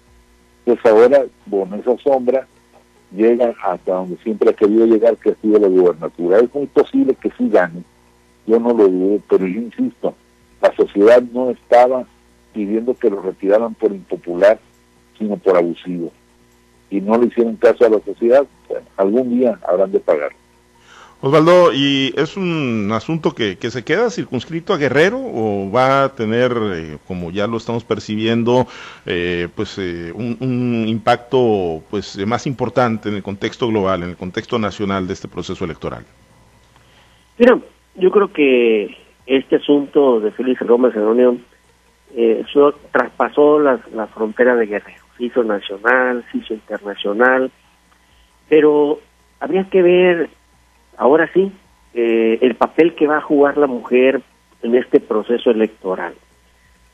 pues 0.66 0.80
ahora 0.86 1.24
con 1.50 1.74
esa 1.74 1.98
sombra 2.00 2.48
llega 3.16 3.56
hasta 3.64 3.94
donde 3.94 4.18
siempre 4.18 4.50
ha 4.50 4.54
querido 4.54 4.86
llegar, 4.86 5.16
que 5.18 5.32
ha 5.32 5.36
sido 5.36 5.58
la 5.58 5.68
gubernatura. 5.68 6.40
Es 6.40 6.54
muy 6.54 6.68
posible 6.68 7.16
que 7.16 7.32
sí 7.38 7.50
gane, 7.50 7.84
yo 8.46 8.60
no 8.60 8.74
lo 8.74 8.88
dudo, 8.88 9.20
pero 9.30 9.48
yo 9.48 9.62
insisto, 9.62 10.14
la 10.64 10.74
sociedad 10.76 11.22
no 11.22 11.50
estaba 11.50 12.06
pidiendo 12.54 12.94
que 12.94 13.10
lo 13.10 13.22
retiraran 13.22 13.74
por 13.74 13.92
impopular, 13.92 14.60
sino 15.18 15.36
por 15.38 15.58
abusivo. 15.58 16.12
Y 16.90 17.02
no 17.02 17.18
le 17.18 17.28
hicieron 17.28 17.58
caso 17.58 17.86
a 17.86 17.90
la 17.90 18.00
sociedad, 18.00 18.46
algún 18.96 19.38
día 19.38 19.60
habrán 19.68 19.92
de 19.92 20.00
pagar. 20.00 20.32
Osvaldo, 21.20 21.72
¿y 21.74 22.14
es 22.18 22.36
un 22.36 22.90
asunto 22.94 23.34
que, 23.34 23.58
que, 23.58 23.72
se 23.72 23.84
queda 23.84 24.10
circunscrito 24.10 24.74
a 24.74 24.78
Guerrero 24.78 25.20
o 25.20 25.72
va 25.72 26.04
a 26.04 26.16
tener, 26.16 26.52
eh, 26.74 26.98
como 27.08 27.32
ya 27.32 27.48
lo 27.48 27.58
estamos 27.58 27.86
percibiendo, 27.86 28.68
eh, 29.06 29.48
pues 29.56 29.78
eh, 29.80 30.12
un, 30.14 30.38
un, 30.42 30.86
impacto 30.88 31.82
pues 31.90 32.18
más 32.28 32.46
importante 32.46 33.08
en 33.08 33.16
el 33.16 33.24
contexto 33.24 33.70
global, 33.70 34.04
en 34.04 34.10
el 34.10 34.18
contexto 34.18 34.60
nacional 34.60 35.08
de 35.08 35.14
este 35.14 35.30
proceso 35.30 35.64
electoral? 35.64 36.06
Mira, 37.38 37.58
yo 37.96 38.12
creo 38.12 38.34
que 38.34 39.03
este 39.26 39.58
asunto 39.58 40.20
de 40.20 40.32
Félix 40.32 40.62
Gómez 40.62 40.96
Antonio 40.96 41.38
eh, 42.16 42.46
traspasó 42.92 43.60
la, 43.60 43.80
la 43.94 44.08
frontera 44.08 44.56
de 44.56 44.68
Guerrero, 44.68 45.04
se 45.18 45.26
hizo 45.26 45.44
nacional, 45.44 46.24
se 46.32 46.40
hizo 46.40 46.54
internacional, 46.54 47.52
pero 48.50 49.00
habría 49.40 49.64
que 49.70 49.82
ver 49.82 50.30
ahora 50.98 51.30
sí 51.34 51.52
eh, 51.94 52.40
el 52.42 52.56
papel 52.56 52.96
que 52.96 53.08
va 53.08 53.18
a 53.18 53.22
jugar 53.22 53.58
la 53.58 53.68
mujer 53.68 54.22
en 54.62 54.76
este 54.76 55.00
proceso 55.00 55.52
electoral. 55.52 56.14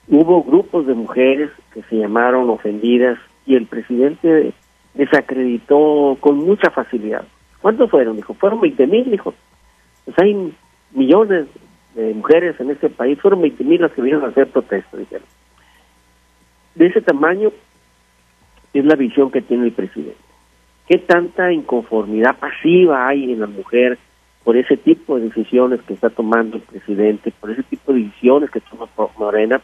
Hubo 0.08 0.44
grupos 0.44 0.88
de 0.88 0.94
mujeres 0.94 1.52
que 1.74 1.84
se 1.84 1.98
llamaron 1.98 2.50
ofendidas 2.50 3.20
y 3.46 3.56
el 3.56 3.66
presidente 3.68 4.54
desacreditó 4.94 6.18
con 6.20 6.38
mucha 6.38 6.70
facilidad. 6.72 7.26
¿Cuántos 7.62 7.90
fueron? 7.92 8.16
Dijo, 8.16 8.34
fueron 8.34 8.62
20 8.62 8.88
mil, 8.88 9.12
dijo. 9.12 9.34
Pues 10.06 10.18
hay 10.20 10.54
millones 10.92 11.48
de 11.96 12.14
mujeres 12.14 12.60
en 12.60 12.72
este 12.72 12.90
país, 12.90 13.20
fueron 13.20 13.42
20 13.42 13.64
mil 13.64 13.82
las 13.82 13.92
que 13.92 14.02
vinieron 14.02 14.26
a 14.26 14.30
hacer 14.30 14.48
protesta, 14.48 14.98
dijeron. 14.98 15.28
De 16.76 16.88
ese 16.88 17.02
tamaño 17.02 17.52
es 18.74 18.86
la 18.86 18.96
visión 18.96 19.32
que 19.32 19.42
tiene 19.42 19.66
el 19.66 19.72
presidente. 19.72 20.18
¿Qué 20.88 20.98
tanta 20.98 21.52
inconformidad 21.52 22.38
pasiva 22.38 23.08
hay 23.08 23.32
en 23.32 23.42
la 23.42 23.48
mujer 23.48 23.98
por 24.44 24.58
ese 24.58 24.78
tipo 24.78 25.18
de 25.18 25.26
decisiones 25.30 25.82
que 25.82 25.94
está 25.94 26.10
tomando 26.10 26.58
el 26.58 26.64
presidente, 26.64 27.32
por 27.40 27.52
ese 27.52 27.64
tipo 27.64 27.94
de 27.94 28.00
decisiones 28.00 28.50
que 28.50 28.62
toma 28.62 28.88
Morena? 29.18 29.62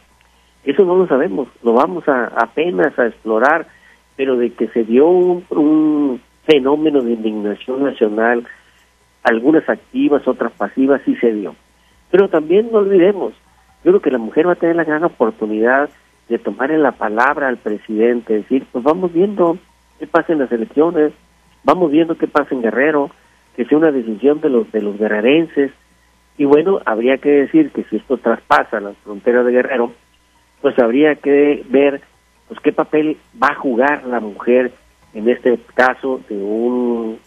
Eso 0.64 0.84
no 0.84 0.96
lo 0.96 1.06
sabemos, 1.06 1.48
lo 1.62 1.72
vamos 1.72 2.08
a 2.08 2.26
apenas 2.26 2.98
a 2.98 3.06
explorar, 3.06 3.66
pero 4.16 4.36
de 4.36 4.52
que 4.52 4.68
se 4.68 4.84
dio 4.84 5.08
un, 5.08 5.44
un 5.50 6.20
fenómeno 6.44 7.02
de 7.02 7.12
indignación 7.12 7.84
nacional, 7.84 8.46
algunas 9.22 9.68
activas, 9.68 10.26
otras 10.26 10.52
pasivas, 10.52 11.02
sí 11.04 11.16
se 11.16 11.32
dio. 11.32 11.54
Pero 12.10 12.28
también 12.28 12.70
no 12.70 12.78
olvidemos, 12.78 13.34
yo 13.84 13.92
creo 13.92 14.00
que 14.00 14.10
la 14.10 14.18
mujer 14.18 14.48
va 14.48 14.52
a 14.52 14.56
tener 14.56 14.76
la 14.76 14.84
gran 14.84 15.04
oportunidad 15.04 15.90
de 16.28 16.38
tomar 16.38 16.70
en 16.70 16.82
la 16.82 16.92
palabra 16.92 17.48
al 17.48 17.56
presidente, 17.56 18.34
decir, 18.34 18.66
pues 18.72 18.82
vamos 18.82 19.12
viendo 19.12 19.58
qué 19.98 20.06
pasa 20.06 20.32
en 20.32 20.40
las 20.40 20.50
elecciones, 20.50 21.12
vamos 21.62 21.90
viendo 21.90 22.16
qué 22.16 22.26
pasa 22.26 22.54
en 22.54 22.62
Guerrero, 22.62 23.10
que 23.54 23.64
sea 23.64 23.78
una 23.78 23.92
decisión 23.92 24.40
de 24.40 24.50
los 24.50 24.70
de 24.72 24.82
los 24.82 24.98
guerrerenses, 24.98 25.72
y 26.38 26.44
bueno, 26.44 26.80
habría 26.84 27.18
que 27.18 27.30
decir 27.30 27.70
que 27.70 27.84
si 27.84 27.96
esto 27.96 28.18
traspasa 28.18 28.80
las 28.80 28.96
fronteras 28.98 29.46
de 29.46 29.52
Guerrero, 29.52 29.92
pues 30.60 30.78
habría 30.78 31.14
que 31.14 31.64
ver 31.68 32.02
pues 32.48 32.60
qué 32.60 32.72
papel 32.72 33.16
va 33.42 33.48
a 33.48 33.54
jugar 33.54 34.04
la 34.04 34.20
mujer 34.20 34.72
en 35.14 35.28
este 35.28 35.58
caso 35.74 36.20
de 36.28 36.36
un 36.36 37.18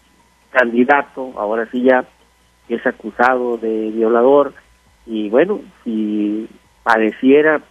candidato, 0.51 1.33
ahora 1.37 1.67
sí 1.71 1.83
ya, 1.83 2.05
que 2.67 2.75
es 2.75 2.85
acusado 2.85 3.57
de 3.57 3.91
violador, 3.91 4.53
y 5.09 5.27
bueno, 5.27 5.59
si 5.83 6.47
pareciera 6.83 7.61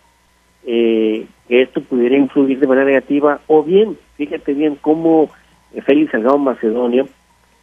eh, 0.67 1.25
que 1.47 1.63
esto 1.63 1.81
pudiera 1.81 2.17
influir 2.17 2.59
de 2.59 2.67
manera 2.67 2.87
negativa, 2.87 3.41
o 3.47 3.63
bien, 3.63 3.97
fíjate 4.17 4.55
bien 4.55 4.77
cómo 4.81 5.31
Félix 5.87 6.11
Salgado 6.11 6.37
Macedonio 6.39 7.09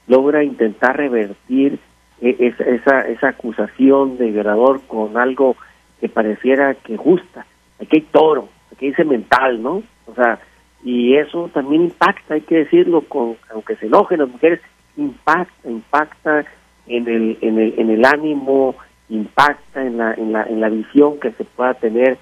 logra 0.08 0.46
intentar 0.46 0.96
revertir 0.96 1.78
e, 2.22 2.38
esa, 2.40 2.64
esa, 2.64 3.02
esa 3.02 3.28
acusación 3.30 4.18
de 4.18 4.32
violador 4.32 4.82
con 4.88 5.18
algo 5.18 5.58
que 6.00 6.08
pareciera 6.08 6.74
que 6.76 6.96
justa. 6.96 7.46
Aquí 7.82 7.98
hay 7.98 8.08
toro, 8.14 8.48
aquí 8.72 8.88
hay 8.88 8.94
cemental, 8.94 9.62
¿no? 9.62 9.84
O 10.06 10.16
sea, 10.16 10.40
y 10.86 11.16
eso 11.18 11.50
también 11.54 11.84
impacta, 11.84 12.36
hay 12.36 12.42
que 12.42 12.60
decirlo, 12.60 13.02
con 13.02 13.36
aunque 13.54 13.76
se 13.76 13.88
enojen 13.88 14.20
las 14.20 14.30
mujeres, 14.30 14.62
impacta, 14.96 15.70
impacta 15.70 16.46
en 16.88 17.08
el, 17.10 17.38
en 17.42 17.60
el, 17.60 17.74
en 17.78 17.90
el 17.90 18.06
ánimo, 18.06 18.76
impacta 19.10 19.86
en 19.86 19.98
la, 19.98 20.14
en 20.14 20.32
la, 20.32 20.44
en 20.44 20.62
la 20.62 20.70
visión 20.70 21.20
que 21.20 21.32
se 21.32 21.44
pueda 21.44 21.74
tener 21.76 22.18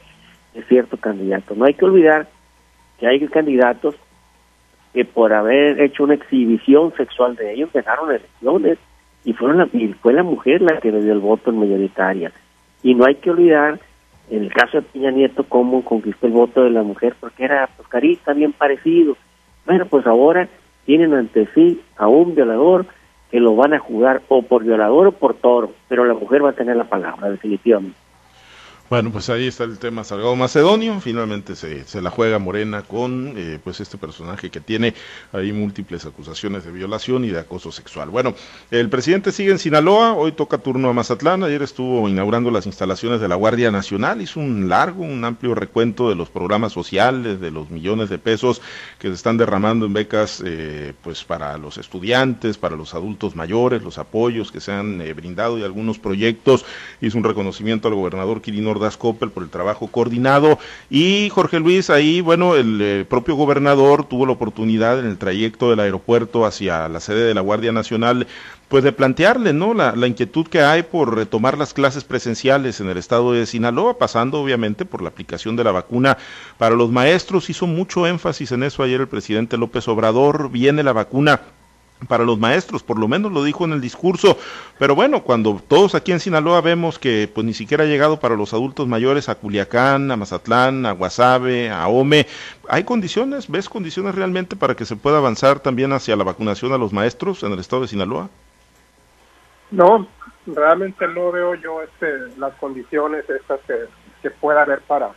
de 0.53 0.63
cierto 0.63 0.97
candidato. 0.97 1.55
No 1.55 1.65
hay 1.65 1.73
que 1.73 1.85
olvidar 1.85 2.27
que 2.99 3.07
hay 3.07 3.25
candidatos 3.27 3.95
que 4.93 5.05
por 5.05 5.33
haber 5.33 5.81
hecho 5.81 6.03
una 6.03 6.13
exhibición 6.13 6.93
sexual 6.95 7.35
de 7.35 7.53
ellos 7.53 7.69
ganaron 7.73 8.09
elecciones 8.09 8.77
y 9.25 9.33
fueron 9.33 9.57
la, 9.57 9.69
y 9.73 9.93
fue 9.93 10.13
la 10.13 10.23
mujer 10.23 10.61
la 10.61 10.79
que 10.79 10.91
le 10.91 11.01
dio 11.01 11.13
el 11.13 11.19
voto 11.19 11.49
en 11.49 11.59
mayoritaria. 11.59 12.31
Y 12.83 12.93
no 12.93 13.05
hay 13.05 13.15
que 13.15 13.31
olvidar 13.31 13.79
en 14.29 14.43
el 14.43 14.53
caso 14.53 14.77
de 14.77 14.83
Piña 14.83 15.11
Nieto 15.11 15.45
cómo 15.45 15.83
conquistó 15.83 16.27
el 16.27 16.33
voto 16.33 16.63
de 16.63 16.69
la 16.69 16.83
mujer 16.83 17.15
porque 17.19 17.45
era 17.45 17.69
pues 17.75 17.87
carista, 17.87 18.33
bien 18.33 18.53
parecido. 18.53 19.17
Bueno, 19.65 19.85
pues 19.85 20.05
ahora 20.05 20.47
tienen 20.85 21.13
ante 21.13 21.47
sí 21.55 21.81
a 21.97 22.07
un 22.07 22.35
violador 22.35 22.85
que 23.33 23.39
lo 23.39 23.55
van 23.55 23.73
a 23.73 23.79
jugar 23.79 24.21
o 24.27 24.43
por 24.43 24.63
violador 24.63 25.07
o 25.07 25.11
por 25.11 25.33
toro, 25.33 25.71
pero 25.89 26.05
la 26.05 26.13
mujer 26.13 26.45
va 26.45 26.51
a 26.51 26.53
tener 26.53 26.75
la 26.75 26.83
palabra, 26.83 27.31
definitivamente. 27.31 27.97
Bueno, 28.89 29.11
pues 29.11 29.29
ahí 29.29 29.47
está 29.47 29.63
el 29.63 29.79
tema 29.79 30.03
Salgado 30.03 30.35
Macedonio. 30.35 30.99
Finalmente 30.99 31.55
se, 31.55 31.85
se 31.85 32.01
la 32.01 32.11
juega 32.11 32.37
Morena 32.37 32.83
con 32.83 33.33
eh, 33.37 33.57
pues 33.63 33.79
este 33.79 33.97
personaje 33.97 34.51
que 34.51 34.59
tiene 34.59 34.93
ahí 35.31 35.51
múltiples 35.53 36.05
acusaciones 36.05 36.65
de 36.65 36.71
violación 36.71 37.23
y 37.23 37.29
de 37.29 37.39
acoso 37.39 37.71
sexual. 37.71 38.09
Bueno, 38.09 38.35
el 38.71 38.89
presidente 38.89 39.31
sigue 39.31 39.51
en 39.51 39.57
Sinaloa. 39.57 40.13
Hoy 40.13 40.33
toca 40.33 40.57
turno 40.57 40.89
a 40.89 40.93
Mazatlán. 40.93 41.43
Ayer 41.43 41.63
estuvo 41.63 42.07
inaugurando 42.09 42.51
las 42.51 42.65
instalaciones 42.65 43.21
de 43.21 43.29
la 43.29 43.35
Guardia 43.35 43.71
Nacional. 43.71 44.21
Hizo 44.21 44.41
un 44.41 44.67
largo, 44.69 45.03
un 45.03 45.23
amplio 45.23 45.55
recuento 45.55 46.09
de 46.09 46.15
los 46.15 46.29
programas 46.29 46.73
sociales, 46.73 47.39
de 47.39 47.51
los 47.51 47.71
millones 47.71 48.09
de 48.09 48.19
pesos 48.19 48.61
que 48.99 49.07
se 49.07 49.13
están 49.15 49.37
derramando 49.37 49.85
en 49.85 49.93
becas 49.93 50.43
eh, 50.45 50.93
pues 51.01 51.23
para 51.23 51.57
los 51.57 51.77
estudiantes, 51.77 52.57
para 52.57 52.75
los 52.75 52.93
adultos 52.93 53.35
mayores, 53.35 53.81
los 53.81 53.97
apoyos 53.97 54.51
que 54.51 54.59
se 54.59 54.73
han 54.73 55.01
eh, 55.01 55.13
brindado 55.13 55.57
y 55.57 55.63
algunos 55.63 55.99
proyectos. 55.99 56.65
Hizo 57.01 57.17
un 57.17 57.23
reconocimiento 57.23 57.87
al 57.87 57.95
gobernador 57.95 58.41
Quirino 58.41 58.73
Das 58.83 58.97
Coppel 58.97 59.31
por 59.31 59.43
el 59.43 59.49
trabajo 59.49 59.87
coordinado 59.87 60.59
y 60.89 61.29
Jorge 61.29 61.59
Luis 61.59 61.89
ahí, 61.89 62.21
bueno, 62.21 62.55
el 62.55 62.79
eh, 62.81 63.05
propio 63.09 63.35
gobernador 63.35 64.05
tuvo 64.05 64.25
la 64.25 64.33
oportunidad 64.33 64.99
en 64.99 65.05
el 65.05 65.17
trayecto 65.17 65.69
del 65.69 65.79
aeropuerto 65.79 66.45
hacia 66.45 66.87
la 66.87 66.99
sede 66.99 67.25
de 67.25 67.33
la 67.33 67.41
Guardia 67.41 67.71
Nacional 67.71 68.27
pues 68.67 68.83
de 68.83 68.91
plantearle, 68.91 69.53
¿no? 69.53 69.75
La, 69.75 69.95
la, 69.95 70.07
inquietud 70.07 70.47
que 70.47 70.61
hay 70.61 70.81
por 70.81 71.15
retomar 71.15 71.59
las 71.59 71.75
clases 71.75 72.03
presenciales 72.03 72.79
en 72.79 72.89
el 72.89 72.97
estado 72.97 73.31
de 73.31 73.45
Sinaloa, 73.45 73.99
pasando 73.99 74.41
obviamente 74.41 74.83
por 74.83 75.03
la 75.03 75.09
aplicación 75.09 75.55
de 75.55 75.63
la 75.63 75.71
vacuna 75.71 76.17
para 76.57 76.73
los 76.73 76.89
maestros. 76.89 77.51
Hizo 77.51 77.67
mucho 77.67 78.07
énfasis 78.07 78.51
en 78.51 78.63
eso 78.63 78.81
ayer 78.81 79.01
el 79.01 79.07
presidente 79.07 79.57
López 79.57 79.87
Obrador. 79.87 80.49
Viene 80.49 80.81
la 80.81 80.93
vacuna 80.93 81.41
para 82.05 82.23
los 82.23 82.39
maestros, 82.39 82.83
por 82.83 82.99
lo 82.99 83.07
menos 83.07 83.31
lo 83.31 83.43
dijo 83.43 83.65
en 83.65 83.73
el 83.73 83.81
discurso, 83.81 84.37
pero 84.79 84.95
bueno, 84.95 85.23
cuando 85.23 85.61
todos 85.67 85.95
aquí 85.95 86.11
en 86.11 86.19
Sinaloa 86.19 86.61
vemos 86.61 86.99
que 86.99 87.29
pues 87.33 87.45
ni 87.45 87.53
siquiera 87.53 87.83
ha 87.83 87.87
llegado 87.87 88.19
para 88.19 88.35
los 88.35 88.53
adultos 88.53 88.87
mayores 88.87 89.29
a 89.29 89.35
Culiacán, 89.35 90.11
a 90.11 90.17
Mazatlán, 90.17 90.85
a 90.85 90.91
Guasave, 90.91 91.69
a 91.69 91.87
Ome, 91.87 92.27
¿hay 92.69 92.83
condiciones? 92.83 93.49
¿Ves 93.49 93.69
condiciones 93.69 94.15
realmente 94.15 94.55
para 94.55 94.75
que 94.75 94.85
se 94.85 94.95
pueda 94.95 95.17
avanzar 95.17 95.59
también 95.59 95.93
hacia 95.93 96.15
la 96.15 96.23
vacunación 96.23 96.73
a 96.73 96.77
los 96.77 96.93
maestros 96.93 97.43
en 97.43 97.51
el 97.51 97.59
estado 97.59 97.83
de 97.83 97.87
Sinaloa? 97.87 98.29
No, 99.71 100.07
realmente 100.45 101.07
no 101.07 101.31
veo 101.31 101.55
yo 101.55 101.81
este, 101.81 102.37
las 102.37 102.53
condiciones 102.55 103.29
estas 103.29 103.59
que, 103.61 103.85
que 104.21 104.31
pueda 104.31 104.61
haber 104.63 104.81
para 104.81 105.11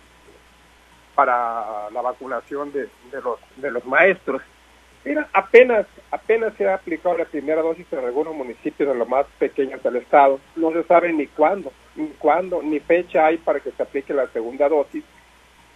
para 1.14 1.88
la 1.90 2.02
vacunación 2.02 2.70
de, 2.72 2.90
de 3.10 3.22
los 3.22 3.40
de 3.56 3.70
los 3.70 3.84
maestros 3.86 4.42
Mira, 5.06 5.28
apenas, 5.32 5.86
apenas 6.10 6.52
se 6.54 6.66
ha 6.66 6.74
aplicado 6.74 7.16
la 7.16 7.26
primera 7.26 7.62
dosis 7.62 7.86
en 7.92 8.00
algunos 8.00 8.34
municipios 8.34 8.88
de 8.88 8.94
los 8.96 9.08
más 9.08 9.24
pequeños 9.38 9.80
del 9.80 9.96
estado. 9.96 10.40
No 10.56 10.72
se 10.72 10.82
sabe 10.82 11.12
ni 11.12 11.28
cuándo, 11.28 11.70
ni 11.94 12.08
cuándo, 12.18 12.60
ni 12.60 12.80
fecha 12.80 13.24
hay 13.24 13.36
para 13.36 13.60
que 13.60 13.70
se 13.70 13.84
aplique 13.84 14.12
la 14.12 14.26
segunda 14.32 14.68
dosis. 14.68 15.04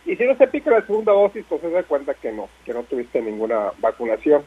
Y 0.04 0.16
si 0.16 0.25
no 0.25 0.34
se 0.37 0.42
aplica 0.42 0.72
la 0.72 0.84
segunda 0.84 1.12
dosis, 1.12 1.44
pues 1.49 1.60
se 1.60 1.70
da 1.70 1.84
cuenta 1.84 2.14
que 2.14 2.32
no, 2.32 2.49
que 2.64 2.75
no 2.75 2.82
tuviste 2.82 3.22
ninguna 3.22 3.70
vacunación. 3.78 4.42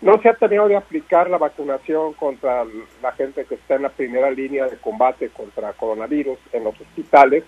No 0.00 0.18
se 0.22 0.30
ha 0.30 0.34
tenido 0.34 0.66
de 0.66 0.76
aplicar 0.76 1.28
la 1.28 1.36
vacunación 1.36 2.14
contra 2.14 2.64
la 3.02 3.12
gente 3.12 3.44
que 3.44 3.56
está 3.56 3.74
en 3.74 3.82
la 3.82 3.90
primera 3.90 4.30
línea 4.30 4.64
de 4.64 4.78
combate 4.78 5.28
contra 5.28 5.74
coronavirus 5.74 6.38
en 6.54 6.64
los 6.64 6.80
hospitales. 6.80 7.44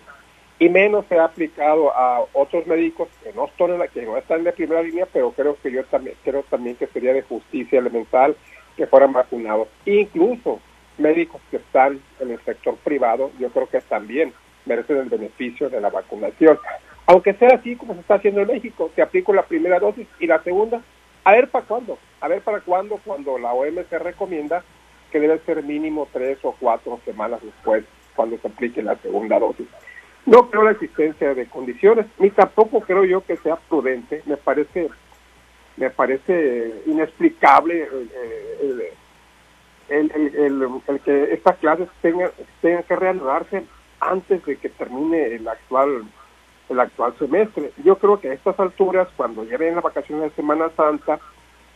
Y 0.59 0.69
menos 0.69 1.05
se 1.09 1.19
ha 1.19 1.25
aplicado 1.25 1.93
a 1.95 2.25
otros 2.33 2.67
médicos 2.67 3.09
que 3.23 3.33
no 3.33 3.47
están 3.47 3.71
en 3.71 3.79
la, 3.79 3.89
que 3.89 4.03
no 4.03 4.17
están 4.17 4.43
de 4.43 4.53
primera 4.53 4.83
línea, 4.83 5.07
pero 5.13 5.31
creo 5.33 5.57
que 5.63 5.71
yo 5.71 5.85
también 5.85 6.17
creo 6.25 6.43
también 6.45 6.77
que 6.77 6.89
sería 6.89 7.13
de 7.13 7.23
justicia 7.23 7.79
elemental 7.79 8.37
que 8.77 8.87
fueran 8.87 9.13
vacunados. 9.13 9.69
Incluso 9.87 10.61
médicos 10.99 11.41
que 11.51 11.59
están 11.59 12.01
en 12.19 12.33
el 12.33 12.41
sector 12.45 12.77
privado, 12.77 13.31
yo 13.39 13.51
creo 13.51 13.69
que 13.69 13.81
también 13.83 14.33
merecen 14.67 14.97
el 14.99 15.09
beneficio 15.09 15.71
de 15.71 15.81
la 15.81 15.91
vacunación. 15.91 16.59
Aunque 17.07 17.35
sea 17.35 17.51
así 17.55 17.77
como 17.77 17.95
se 17.95 18.01
está 18.01 18.15
haciendo 18.15 18.41
en 18.43 18.49
México, 18.49 18.91
se 18.95 19.03
aplico 19.03 19.33
la 19.33 19.45
primera 19.47 19.79
dosis 19.79 20.09
y 20.19 20.27
la 20.27 20.43
segunda, 20.43 20.83
a 21.25 21.33
ver 21.33 21.49
para 21.49 21.65
cuándo, 21.65 21.99
a 22.21 22.29
ver 22.29 22.43
para 22.43 22.61
cuándo 22.61 23.01
cuando 23.05 23.39
la 23.39 23.53
OMS 23.53 23.91
recomienda 23.91 24.65
que 25.11 25.21
debe 25.21 25.39
ser 25.47 25.63
mínimo 25.63 26.09
tres 26.13 26.39
o 26.43 26.55
cuatro 26.59 27.01
semanas 27.05 27.41
después 27.43 27.85
cuando 28.15 28.37
se 28.39 28.49
aplique 28.49 28.83
la 28.83 28.97
segunda 28.97 29.39
dosis. 29.39 29.69
No 30.29 30.51
creo 30.51 30.65
la 30.65 30.73
existencia 30.73 31.33
de 31.33 31.47
condiciones, 31.47 32.05
ni 32.19 32.29
tampoco 32.29 32.83
creo 32.83 33.03
yo 33.05 33.25
que 33.25 33.39
sea 33.39 33.57
prudente. 33.57 34.23
Me 34.27 34.37
parece, 34.37 34.91
me 35.79 35.89
parece 35.89 36.83
inexplicable 36.85 37.89
eh, 37.91 38.93
el, 39.89 40.13
el, 40.13 41.01
que 41.03 41.33
estas 41.33 41.57
clases 41.57 41.89
tengan, 42.03 42.31
tengan 42.61 42.83
que 42.83 42.97
reanudarse 42.97 43.65
antes 44.01 44.45
de 44.45 44.57
que 44.57 44.69
termine 44.69 45.35
el 45.35 45.49
actual 45.49 46.05
el 46.69 46.79
actual 46.79 47.15
semestre. 47.19 47.73
Yo 47.83 47.97
creo 47.97 48.21
que 48.21 48.29
a 48.29 48.35
estas 48.35 48.61
alturas, 48.61 49.09
cuando 49.17 49.45
lleguen 49.45 49.77
las 49.77 49.85
vacaciones 49.85 50.25
de 50.25 50.37
Semana 50.37 50.69
Santa, 50.77 51.19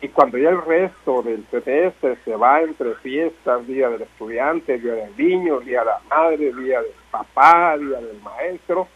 y 0.02 0.08
cuando 0.08 0.36
ya 0.36 0.50
el 0.50 0.60
resto 0.60 1.22
del 1.22 1.46
semestre 1.48 2.18
se 2.24 2.34
va 2.34 2.60
entre 2.60 2.92
fiestas, 2.96 3.64
día 3.68 3.88
del 3.88 4.02
estudiante, 4.02 4.78
día 4.78 4.94
del 4.94 5.16
niño, 5.16 5.60
día 5.60 5.80
de 5.80 5.86
la 5.86 6.00
madre, 6.10 6.52
día 6.52 6.82
del 6.82 6.90
papá, 7.08 7.78
día 7.78 8.00
del 8.00 8.20
maestro, 8.20 8.88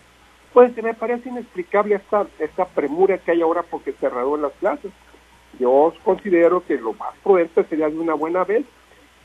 pues 0.53 0.77
me 0.83 0.95
parece 0.95 1.29
inexplicable 1.29 1.95
esta, 1.95 2.27
esta 2.41 2.65
premura 2.65 3.19
que 3.19 3.31
hay 3.31 3.41
ahora 3.41 3.63
porque 3.63 3.93
se 3.93 4.07
en 4.07 4.43
las 4.43 4.53
clases. 4.55 4.91
Yo 5.61 5.95
considero 6.03 6.67
que 6.67 6.77
lo 6.77 6.93
más 6.95 7.15
prudente 7.23 7.63
sería 7.65 7.89
de 7.89 7.99
una 7.99 8.15
buena 8.15 8.43
vez 8.43 8.65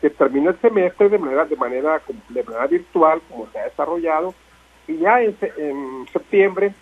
que 0.01 0.11
termine 0.11 0.49
el 0.49 0.61
semestre 0.61 1.09
de 1.09 1.17
manera, 1.17 1.45
de 1.45 1.55
manera, 1.55 1.99
de 2.29 2.43
manera 2.43 2.67
virtual, 2.67 3.21
como 3.27 3.49
se 3.51 3.57
ha 3.57 3.63
desarrollado, 3.63 4.35
y 4.87 4.97
ya 4.97 5.19
en 5.19 6.05
septiembre, 6.13 6.75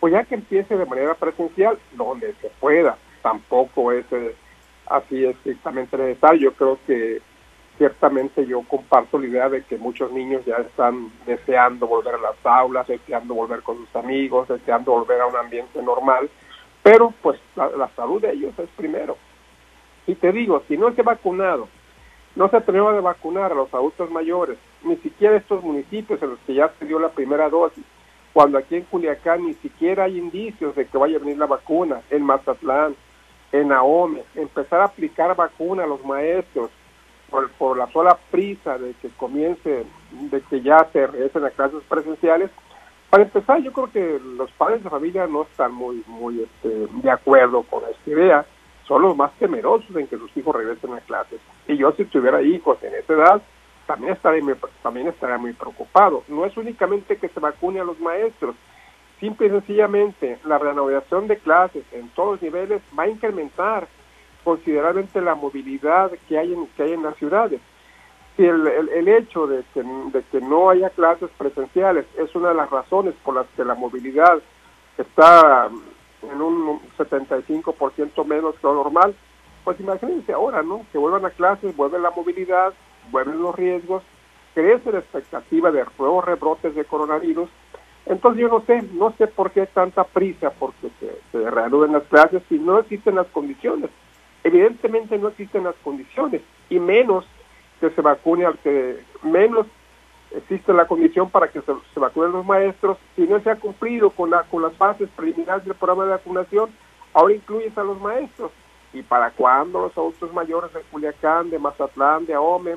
pues 0.00 0.12
ya 0.12 0.24
que 0.24 0.34
empiece 0.34 0.76
de 0.76 0.84
manera 0.84 1.14
presencial, 1.14 1.78
donde 1.96 2.34
se 2.42 2.50
pueda 2.60 2.98
tampoco 3.24 3.90
es 3.90 4.04
eh, 4.12 4.36
así 4.86 5.24
estrictamente 5.24 5.96
necesario. 5.96 6.50
Yo 6.50 6.52
creo 6.52 6.78
que 6.86 7.22
ciertamente 7.78 8.46
yo 8.46 8.60
comparto 8.68 9.18
la 9.18 9.26
idea 9.26 9.48
de 9.48 9.64
que 9.64 9.78
muchos 9.78 10.12
niños 10.12 10.44
ya 10.44 10.56
están 10.56 11.10
deseando 11.26 11.86
volver 11.86 12.16
a 12.16 12.18
las 12.18 12.36
aulas, 12.44 12.86
deseando 12.86 13.34
volver 13.34 13.62
con 13.62 13.78
sus 13.78 13.96
amigos, 13.96 14.46
deseando 14.46 14.92
volver 14.92 15.22
a 15.22 15.26
un 15.26 15.36
ambiente 15.36 15.82
normal, 15.82 16.28
pero 16.82 17.14
pues 17.22 17.40
la, 17.56 17.88
salud 17.96 18.20
de 18.20 18.32
ellos 18.32 18.52
es 18.58 18.68
primero. 18.76 19.16
Y 20.06 20.14
te 20.16 20.30
digo, 20.30 20.62
si 20.68 20.76
no 20.76 20.88
ha 20.88 21.02
vacunado, 21.02 21.66
no 22.36 22.48
se 22.50 22.58
atrevió 22.58 22.88
a 22.88 23.00
vacunar 23.00 23.52
a 23.52 23.54
los 23.54 23.72
adultos 23.72 24.10
mayores, 24.10 24.58
ni 24.82 24.96
siquiera 24.96 25.36
estos 25.36 25.64
municipios 25.64 26.22
en 26.22 26.30
los 26.30 26.38
que 26.40 26.54
ya 26.54 26.70
se 26.78 26.84
dio 26.84 26.98
la 26.98 27.08
primera 27.08 27.48
dosis, 27.48 27.84
cuando 28.34 28.58
aquí 28.58 28.76
en 28.76 28.82
Culiacán 28.82 29.46
ni 29.46 29.54
siquiera 29.54 30.04
hay 30.04 30.18
indicios 30.18 30.74
de 30.76 30.84
que 30.86 30.98
vaya 30.98 31.16
a 31.16 31.20
venir 31.20 31.38
la 31.38 31.46
vacuna, 31.46 32.02
en 32.10 32.22
Mazatlán, 32.22 32.94
en 33.54 33.70
AOME, 33.70 34.24
empezar 34.34 34.80
a 34.80 34.86
aplicar 34.86 35.36
vacuna 35.36 35.84
a 35.84 35.86
los 35.86 36.04
maestros 36.04 36.70
por, 37.30 37.48
por 37.52 37.76
la 37.78 37.86
sola 37.92 38.18
prisa 38.32 38.78
de 38.78 38.94
que 38.94 39.10
comience, 39.10 39.86
de 40.10 40.40
que 40.42 40.60
ya 40.60 40.84
se 40.92 41.06
regresen 41.06 41.44
a 41.44 41.50
clases 41.50 41.80
presenciales. 41.88 42.50
Para 43.10 43.22
empezar, 43.22 43.62
yo 43.62 43.72
creo 43.72 43.92
que 43.92 44.20
los 44.36 44.50
padres 44.52 44.82
de 44.82 44.90
familia 44.90 45.28
no 45.28 45.42
están 45.42 45.72
muy, 45.72 46.02
muy 46.08 46.42
este, 46.42 46.88
de 46.90 47.10
acuerdo 47.10 47.62
con 47.62 47.84
esta 47.88 48.10
idea, 48.10 48.44
son 48.88 49.02
los 49.02 49.16
más 49.16 49.32
temerosos 49.38 49.94
en 49.94 50.08
que 50.08 50.18
sus 50.18 50.36
hijos 50.36 50.56
regresen 50.56 50.92
a 50.92 51.00
clases. 51.00 51.40
Y 51.68 51.76
yo 51.76 51.92
si 51.92 52.06
tuviera 52.06 52.42
hijos 52.42 52.82
en 52.82 52.92
esa 52.96 53.12
edad, 53.12 53.42
también 53.86 54.14
estaría, 54.14 54.42
también 54.82 55.06
estaría 55.06 55.38
muy 55.38 55.52
preocupado. 55.52 56.24
No 56.26 56.44
es 56.44 56.56
únicamente 56.56 57.18
que 57.18 57.28
se 57.28 57.38
vacune 57.38 57.78
a 57.78 57.84
los 57.84 58.00
maestros, 58.00 58.56
simple 59.24 59.46
y 59.46 59.50
sencillamente 59.50 60.38
la 60.44 60.58
renovación 60.58 61.28
de 61.28 61.38
clases 61.38 61.82
en 61.92 62.10
todos 62.10 62.32
los 62.32 62.42
niveles 62.42 62.82
va 62.98 63.04
a 63.04 63.08
incrementar 63.08 63.88
considerablemente 64.44 65.18
la 65.22 65.34
movilidad 65.34 66.10
que 66.28 66.38
hay 66.38 66.52
en, 66.52 66.66
que 66.76 66.82
hay 66.82 66.92
en 66.92 67.02
las 67.02 67.16
ciudades. 67.16 67.58
Si 68.36 68.44
el, 68.44 68.66
el, 68.66 69.08
hecho 69.08 69.46
de 69.46 69.64
que, 69.72 69.82
de 69.82 70.22
que 70.30 70.42
no 70.42 70.68
haya 70.68 70.90
clases 70.90 71.30
presenciales 71.38 72.04
es 72.18 72.34
una 72.34 72.50
de 72.50 72.54
las 72.54 72.68
razones 72.68 73.14
por 73.24 73.34
las 73.34 73.46
que 73.56 73.64
la 73.64 73.74
movilidad 73.74 74.42
está 74.98 75.70
en 76.22 76.42
un 76.42 76.80
75% 76.98 78.26
menos 78.26 78.56
que 78.56 78.66
lo 78.66 78.74
normal, 78.74 79.14
pues 79.64 79.80
imagínense 79.80 80.34
ahora, 80.34 80.62
¿no? 80.62 80.84
Que 80.92 80.98
vuelvan 80.98 81.24
a 81.24 81.30
clases, 81.30 81.74
vuelve 81.74 81.98
la 81.98 82.10
movilidad, 82.10 82.74
vuelven 83.10 83.40
los 83.40 83.54
riesgos, 83.54 84.02
crece 84.52 84.92
la 84.92 84.98
expectativa 84.98 85.70
de 85.70 85.86
nuevos 85.98 86.24
rebrotes 86.26 86.74
de 86.74 86.84
coronavirus 86.84 87.48
entonces 88.06 88.42
yo 88.42 88.48
no 88.48 88.60
sé, 88.66 88.82
no 88.92 89.14
sé 89.16 89.26
por 89.26 89.50
qué 89.50 89.66
tanta 89.66 90.04
prisa 90.04 90.50
porque 90.50 90.90
se, 91.00 91.10
se 91.32 91.50
reanuden 91.50 91.92
las 91.92 92.02
clases 92.04 92.42
si 92.48 92.58
no 92.58 92.78
existen 92.78 93.14
las 93.14 93.26
condiciones. 93.28 93.90
Evidentemente 94.42 95.16
no 95.16 95.28
existen 95.28 95.64
las 95.64 95.74
condiciones 95.76 96.42
y 96.68 96.78
menos 96.78 97.24
que 97.80 97.90
se 97.90 98.02
vacune 98.02 98.44
al 98.44 98.58
que 98.58 98.98
menos 99.22 99.66
existe 100.36 100.72
la 100.72 100.86
condición 100.86 101.30
para 101.30 101.48
que 101.48 101.62
se, 101.62 102.00
vacunen 102.00 102.32
los 102.32 102.44
maestros. 102.44 102.98
Si 103.16 103.22
no 103.22 103.40
se 103.40 103.50
ha 103.50 103.56
cumplido 103.56 104.10
con 104.10 104.30
la 104.30 104.42
con 104.44 104.62
las 104.62 104.74
fases 104.74 105.08
preliminares 105.16 105.64
del 105.64 105.74
programa 105.74 106.04
de 106.04 106.10
vacunación 106.10 106.70
ahora 107.14 107.34
incluyes 107.34 107.76
a 107.78 107.84
los 107.84 108.00
maestros. 108.00 108.50
Y 108.92 109.02
para 109.02 109.30
cuándo 109.30 109.80
los 109.80 109.96
adultos 109.96 110.32
mayores 110.32 110.72
de 110.72 110.80
Culiacán 110.82 111.50
de 111.50 111.58
Mazatlán 111.58 112.26
de 112.26 112.34
Ahome 112.34 112.76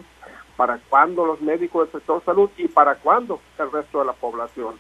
para 0.55 0.79
cuándo 0.89 1.25
los 1.25 1.39
médicos 1.41 1.91
del 1.91 2.01
sector 2.01 2.23
salud 2.25 2.49
y 2.57 2.67
para 2.67 2.95
cuándo 2.95 3.39
el 3.59 3.71
resto 3.71 3.99
de 3.99 4.05
la 4.05 4.13
población 4.13 4.75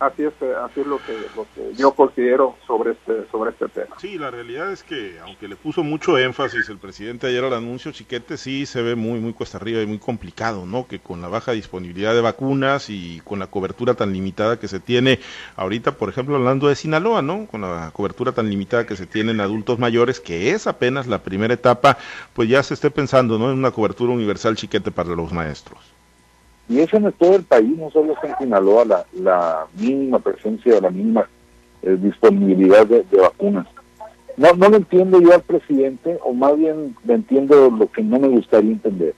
así 0.00 0.24
es, 0.24 0.32
así 0.64 0.80
es 0.80 0.86
lo 0.86 0.98
que, 0.98 1.12
lo 1.36 1.46
que 1.54 1.74
yo 1.74 1.92
considero 1.92 2.56
sobre 2.66 2.92
este, 2.92 3.26
sobre 3.30 3.50
este 3.50 3.68
tema. 3.68 3.96
Sí, 3.98 4.18
la 4.18 4.30
realidad 4.30 4.72
es 4.72 4.82
que 4.82 5.18
aunque 5.20 5.48
le 5.48 5.56
puso 5.56 5.82
mucho 5.82 6.18
énfasis 6.18 6.68
el 6.68 6.78
presidente 6.78 7.26
ayer 7.26 7.44
al 7.44 7.54
anuncio, 7.54 7.92
Chiquete 7.92 8.36
sí 8.36 8.66
se 8.66 8.82
ve 8.82 8.94
muy, 8.94 9.20
muy 9.20 9.32
cuesta 9.32 9.58
arriba 9.58 9.82
y 9.82 9.86
muy 9.86 9.98
complicado, 9.98 10.66
¿no? 10.66 10.86
Que 10.86 11.00
con 11.00 11.20
la 11.20 11.28
baja 11.28 11.52
disponibilidad 11.52 12.14
de 12.14 12.20
vacunas 12.20 12.90
y 12.90 13.20
con 13.24 13.38
la 13.38 13.48
cobertura 13.48 13.94
tan 13.94 14.12
limitada 14.12 14.58
que 14.58 14.68
se 14.68 14.80
tiene 14.80 15.18
ahorita, 15.56 15.92
por 15.92 16.08
ejemplo, 16.08 16.36
hablando 16.36 16.68
de 16.68 16.76
Sinaloa, 16.76 17.22
¿no? 17.22 17.46
Con 17.46 17.62
la 17.62 17.90
cobertura 17.92 18.32
tan 18.32 18.48
limitada 18.48 18.86
que 18.86 18.96
se 18.96 19.06
tiene 19.06 19.32
en 19.32 19.40
adultos 19.40 19.78
mayores, 19.78 20.20
que 20.20 20.50
es 20.50 20.66
apenas 20.66 21.06
la 21.06 21.22
primera 21.22 21.54
etapa, 21.54 21.98
pues 22.32 22.48
ya 22.48 22.62
se 22.62 22.74
esté 22.74 22.90
pensando, 22.90 23.38
¿no? 23.38 23.50
En 23.50 23.58
una 23.58 23.70
cobertura 23.70 24.12
universal, 24.12 24.56
Chiquete, 24.56 24.90
para 24.90 25.10
los 25.10 25.32
maestros. 25.32 25.97
Y 26.68 26.80
eso 26.80 26.98
en 26.98 27.10
todo 27.12 27.36
el 27.36 27.44
país, 27.44 27.76
no 27.78 27.90
solo 27.90 28.14
en 28.22 28.36
Sinaloa, 28.36 28.84
la, 28.84 29.06
la 29.14 29.66
mínima 29.78 30.18
presencia, 30.18 30.80
la 30.80 30.90
mínima 30.90 31.26
eh, 31.82 31.96
disponibilidad 32.00 32.86
de, 32.86 33.04
vacunas. 33.16 33.66
No, 34.36 34.52
no 34.52 34.68
lo 34.68 34.76
entiendo 34.76 35.20
yo 35.20 35.32
al 35.32 35.42
presidente, 35.42 36.18
o 36.22 36.32
más 36.32 36.56
bien 36.56 36.94
le 37.04 37.14
entiendo 37.14 37.70
lo 37.70 37.90
que 37.90 38.02
no 38.02 38.20
me 38.20 38.28
gustaría 38.28 38.72
entender. 38.72 39.14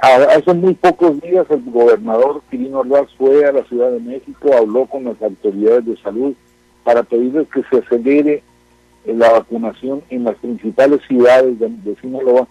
hace 0.00 0.54
muy 0.54 0.74
pocos 0.74 1.20
días 1.20 1.46
el 1.50 1.62
gobernador 1.70 2.42
Quirino 2.50 2.80
Ordaz 2.80 3.12
fue 3.18 3.44
a 3.44 3.52
la 3.52 3.64
Ciudad 3.64 3.90
de 3.90 4.00
México, 4.00 4.50
habló 4.56 4.86
con 4.86 5.04
las 5.04 5.20
autoridades 5.20 5.84
de 5.84 5.96
salud 5.98 6.34
para 6.82 7.02
pedirles 7.02 7.48
que 7.48 7.62
se 7.64 7.78
acelere 7.78 8.42
eh, 9.04 9.14
la 9.14 9.32
vacunación 9.32 10.02
en 10.08 10.24
las 10.24 10.36
principales 10.36 11.00
ciudades 11.06 11.58
de, 11.58 11.68
de 11.68 11.96
Sinaloa, 12.00 12.48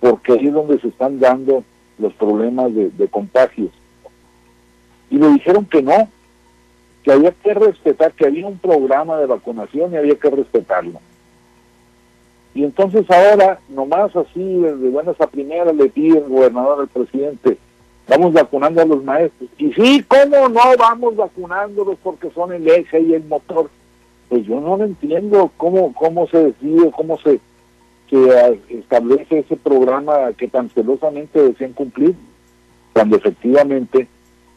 porque 0.00 0.32
ahí 0.32 0.46
es 0.46 0.54
donde 0.54 0.78
se 0.80 0.88
están 0.88 1.18
dando 1.18 1.64
los 2.02 2.12
problemas 2.14 2.74
de, 2.74 3.08
contagios. 3.08 3.70
Y 5.10 5.16
le 5.16 5.28
dijeron 5.28 5.64
que 5.66 5.82
no, 5.82 6.08
que 7.02 7.12
había 7.12 7.30
que 7.30 7.54
respetar, 7.54 8.12
que 8.12 8.26
había 8.26 8.46
un 8.46 8.58
programa 8.58 9.18
de 9.18 9.26
vacunación 9.26 9.92
y 9.92 9.96
había 9.96 10.16
que 10.16 10.30
respetarlo. 10.30 11.00
Y 12.54 12.64
entonces 12.64 13.08
ahora, 13.10 13.60
nomás 13.68 14.14
así, 14.14 14.42
de 14.42 14.90
buenas 14.90 15.18
a 15.20 15.26
primeras, 15.26 15.74
le 15.74 15.88
pide 15.88 16.18
el 16.18 16.28
gobernador 16.28 16.80
al 16.80 16.88
presidente, 16.88 17.56
vamos 18.08 18.32
vacunando 18.32 18.82
a 18.82 18.86
los 18.86 19.02
maestros. 19.02 19.48
Y 19.56 19.72
sí, 19.72 20.04
¿cómo 20.06 20.48
no 20.48 20.76
vamos 20.78 21.16
vacunándolos 21.16 21.96
porque 22.02 22.30
son 22.30 22.52
el 22.52 22.68
eje 22.68 23.00
y 23.00 23.14
el 23.14 23.24
motor? 23.24 23.70
Pues 24.28 24.44
yo 24.44 24.60
no 24.60 24.76
lo 24.76 24.84
entiendo 24.84 25.50
cómo, 25.56 25.94
cómo 25.94 26.26
se 26.28 26.44
decide, 26.44 26.90
cómo 26.90 27.18
se, 27.18 27.40
que 28.12 28.78
establece 28.78 29.38
ese 29.38 29.56
programa 29.56 30.32
que 30.36 30.46
tan 30.46 30.68
celosamente 30.68 31.42
decían 31.42 31.72
cumplir, 31.72 32.14
cuando 32.92 33.16
efectivamente 33.16 34.06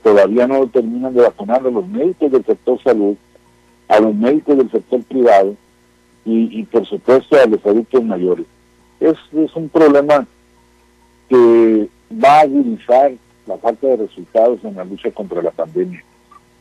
todavía 0.04 0.46
no 0.46 0.68
terminan 0.68 1.14
de 1.14 1.22
vacunar 1.22 1.66
a 1.66 1.70
los 1.72 1.88
médicos 1.88 2.34
del 2.34 2.44
sector 2.44 2.84
salud, 2.84 3.16
a 3.88 4.00
los 4.02 4.14
médicos 4.14 4.58
del 4.58 4.70
sector 4.70 5.02
privado 5.04 5.56
y, 6.26 6.64
por 6.64 6.86
supuesto 6.86 7.38
a 7.38 7.46
los 7.46 7.66
adultos 7.66 8.04
mayores. 8.04 8.46
Es, 9.00 9.16
es 9.34 9.56
un 9.56 9.70
problema 9.70 10.28
que 11.30 11.88
va 12.12 12.40
a 12.40 12.42
agudizar 12.42 13.14
la 13.48 13.58
falta 13.58 13.88
de 13.88 13.98
resultados 13.98 14.60
en 14.66 14.76
la 14.76 14.84
lucha 14.84 15.12
contra 15.12 15.42
la 15.42 15.52
pandemia. 15.52 16.04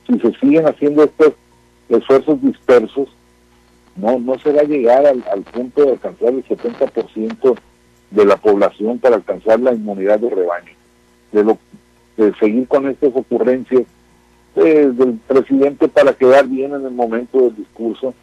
Si 0.06 0.16
se 0.20 0.32
siguen 0.38 0.68
haciendo 0.68 1.02
estos 1.02 1.32
esfuerzos 1.88 2.40
dispersos, 2.40 3.08
no, 3.96 4.18
no 4.18 4.38
se 4.38 4.52
va 4.52 4.62
a 4.62 4.64
llegar 4.64 5.06
al, 5.06 5.42
punto 5.42 5.84
de 5.84 5.92
alcanzar 5.92 6.28
el 6.30 6.44
70% 6.44 7.56
de 8.10 8.24
la 8.24 8.36
población 8.36 8.98
para 8.98 9.16
alcanzar 9.16 9.60
la 9.60 9.72
inmunidad 9.72 10.18
de 10.18 10.30
rebaño. 10.30 10.72
De, 11.32 11.44
lo, 11.44 11.58
de 12.16 12.32
seguir 12.34 12.68
con 12.68 12.88
estas 12.88 13.10
ocurrencias 13.14 13.82
eh, 14.56 14.90
del 14.92 15.18
presidente 15.26 15.88
para 15.88 16.12
quedar 16.12 16.46
bien 16.46 16.74
en 16.74 16.86
el 16.86 16.92
momento 16.92 17.40
del 17.40 17.56
discurso, 17.56 18.14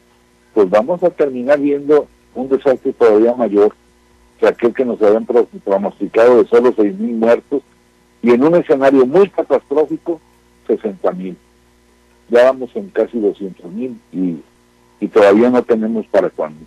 pues 0.54 0.70
vamos 0.70 1.04
a 1.04 1.10
terminar 1.10 1.60
viendo 1.60 2.08
un 2.36 2.50
desastre 2.50 2.94
todavía 2.94 3.34
mayor 3.36 3.74
que 4.40 4.48
aquel 4.48 4.74
que 4.74 4.86
nos 4.86 5.02
habían 5.02 5.26
pronosticado 5.26 6.42
de 6.42 6.50
solo 6.50 6.74
6.000 6.74 6.98
muertos 6.98 7.62
y 8.22 8.32
en 8.32 8.44
un 8.44 8.56
escenario 8.56 9.06
muy 9.06 9.30
catastrófico, 9.30 10.20
60.000. 10.68 11.36
Ya 12.30 12.46
vamos 12.46 12.70
en 12.76 12.90
casi 12.90 13.18
200.000 13.20 13.96
y, 14.14 14.42
y 15.02 15.08
todavía 15.08 15.50
no 15.50 15.62
tenemos 15.64 16.06
para 16.08 16.30
cuándo. 16.30 16.66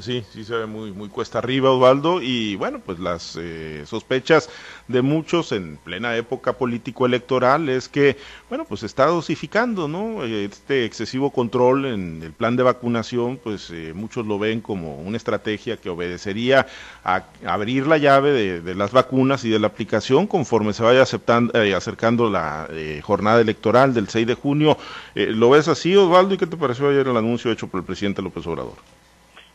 Sí, 0.00 0.24
sí 0.32 0.44
se 0.44 0.54
ve 0.54 0.66
muy, 0.66 0.92
muy 0.92 1.08
cuesta 1.08 1.38
arriba, 1.38 1.70
Osvaldo, 1.70 2.20
y 2.22 2.56
bueno, 2.56 2.80
pues 2.84 2.98
las 2.98 3.36
eh, 3.40 3.84
sospechas 3.86 4.48
de 4.86 5.02
muchos 5.02 5.52
en 5.52 5.76
plena 5.76 6.16
época 6.16 6.52
político-electoral 6.52 7.68
es 7.68 7.88
que, 7.88 8.16
bueno, 8.48 8.64
pues 8.64 8.82
está 8.82 9.06
dosificando, 9.06 9.88
¿no? 9.88 10.24
Este 10.24 10.84
excesivo 10.84 11.30
control 11.30 11.86
en 11.86 12.22
el 12.22 12.32
plan 12.32 12.56
de 12.56 12.62
vacunación, 12.62 13.38
pues 13.42 13.70
eh, 13.70 13.92
muchos 13.94 14.26
lo 14.26 14.38
ven 14.38 14.60
como 14.60 14.96
una 14.98 15.16
estrategia 15.16 15.76
que 15.78 15.90
obedecería 15.90 16.66
a 17.04 17.24
abrir 17.44 17.86
la 17.86 17.98
llave 17.98 18.60
de, 18.60 18.74
las 18.74 18.92
vacunas 18.92 19.44
y 19.44 19.50
de 19.50 19.58
la 19.58 19.68
aplicación 19.68 20.26
conforme 20.26 20.72
se 20.72 20.82
vaya 20.82 21.02
aceptando, 21.02 21.60
eh, 21.60 21.74
acercando 21.74 22.30
la 22.30 22.68
jornada 23.02 23.40
electoral 23.40 23.94
del 23.94 24.08
6 24.08 24.26
de 24.26 24.34
junio. 24.34 24.76
¿Lo 25.14 25.50
ves 25.50 25.68
así, 25.68 25.96
Osvaldo? 25.96 26.34
¿Y 26.34 26.38
qué 26.38 26.46
te 26.46 26.56
pareció 26.56 26.88
ayer 26.88 27.08
el 27.08 27.16
anuncio 27.16 27.50
hecho 27.50 27.66
por 27.66 27.80
el 27.80 27.86
presidente 27.86 28.22
López 28.22 28.46
Obrador? 28.46 28.97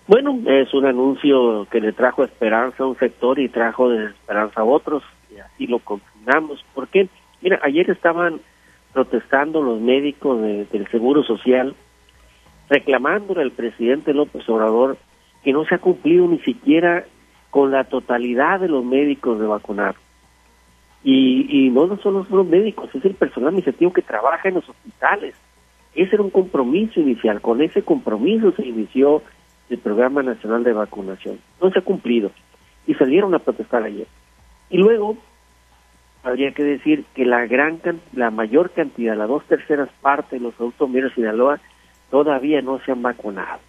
Bueno, 0.05 0.37
es 0.47 0.73
un 0.73 0.85
anuncio 0.85 1.65
que 1.71 1.79
le 1.79 1.93
trajo 1.93 2.25
esperanza 2.25 2.83
a 2.83 2.87
un 2.87 2.97
sector 2.97 3.39
y 3.39 3.47
trajo 3.47 3.89
desesperanza 3.89 4.61
a 4.61 4.65
otros, 4.65 5.01
y 5.33 5.39
así 5.39 5.65
lo 5.65 5.79
confirmamos. 5.79 6.63
¿Por 6.73 6.89
qué? 6.89 7.07
Mira, 7.41 7.59
ayer 7.63 7.89
estaban 7.89 8.41
protestando 8.91 9.61
los 9.61 9.79
médicos 9.79 10.41
del 10.41 10.87
Seguro 10.91 11.23
Social, 11.23 11.73
reclamándole 12.69 13.43
al 13.43 13.51
presidente 13.51 14.13
López 14.13 14.47
Obrador 14.49 14.97
que 15.43 15.53
no 15.53 15.65
se 15.65 15.75
ha 15.75 15.79
cumplido 15.79 16.27
ni 16.27 16.39
siquiera 16.39 17.05
con 17.49 17.71
la 17.71 17.85
totalidad 17.85 18.59
de 18.59 18.67
los 18.67 18.83
médicos 18.83 19.39
de 19.39 19.47
vacunar. 19.47 19.95
Y, 21.03 21.47
y 21.49 21.69
no, 21.69 21.87
no 21.87 21.97
solo 21.97 22.25
son 22.25 22.37
los 22.37 22.47
médicos, 22.47 22.93
es 22.93 23.03
el 23.05 23.15
personal 23.15 23.49
administrativo 23.49 23.93
que 23.93 24.01
trabaja 24.01 24.49
en 24.49 24.55
los 24.55 24.67
hospitales. 24.67 25.35
Ese 25.95 26.15
era 26.15 26.23
un 26.23 26.29
compromiso 26.29 26.99
inicial, 26.99 27.41
con 27.41 27.61
ese 27.61 27.83
compromiso 27.83 28.51
se 28.53 28.65
inició 28.65 29.21
el 29.69 29.77
Programa 29.79 30.23
Nacional 30.23 30.63
de 30.63 30.73
Vacunación. 30.73 31.39
No 31.61 31.71
se 31.71 31.79
ha 31.79 31.83
cumplido 31.83 32.31
y 32.85 32.93
salieron 32.95 33.33
a 33.33 33.39
protestar 33.39 33.83
ayer. 33.83 34.07
Y 34.69 34.77
luego 34.77 35.17
habría 36.23 36.51
que 36.51 36.63
decir 36.63 37.05
que 37.13 37.25
la 37.25 37.45
gran 37.45 37.79
la 38.13 38.31
mayor 38.31 38.71
cantidad, 38.71 39.15
las 39.15 39.27
dos 39.27 39.43
terceras 39.45 39.89
partes 40.01 40.31
de 40.31 40.39
los 40.39 40.55
adultos 40.55 40.89
mayores 40.89 41.11
de 41.11 41.15
Sinaloa 41.15 41.59
todavía 42.09 42.61
no 42.61 42.79
se 42.79 42.91
han 42.91 43.01
vacunado. 43.01 43.59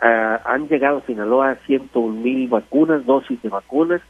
Ah, 0.00 0.40
han 0.44 0.68
llegado 0.68 0.98
a 0.98 1.06
Sinaloa 1.06 1.56
101 1.66 2.20
mil 2.20 2.48
vacunas, 2.48 3.06
dosis 3.06 3.40
de 3.42 3.48
vacunas, 3.48 4.02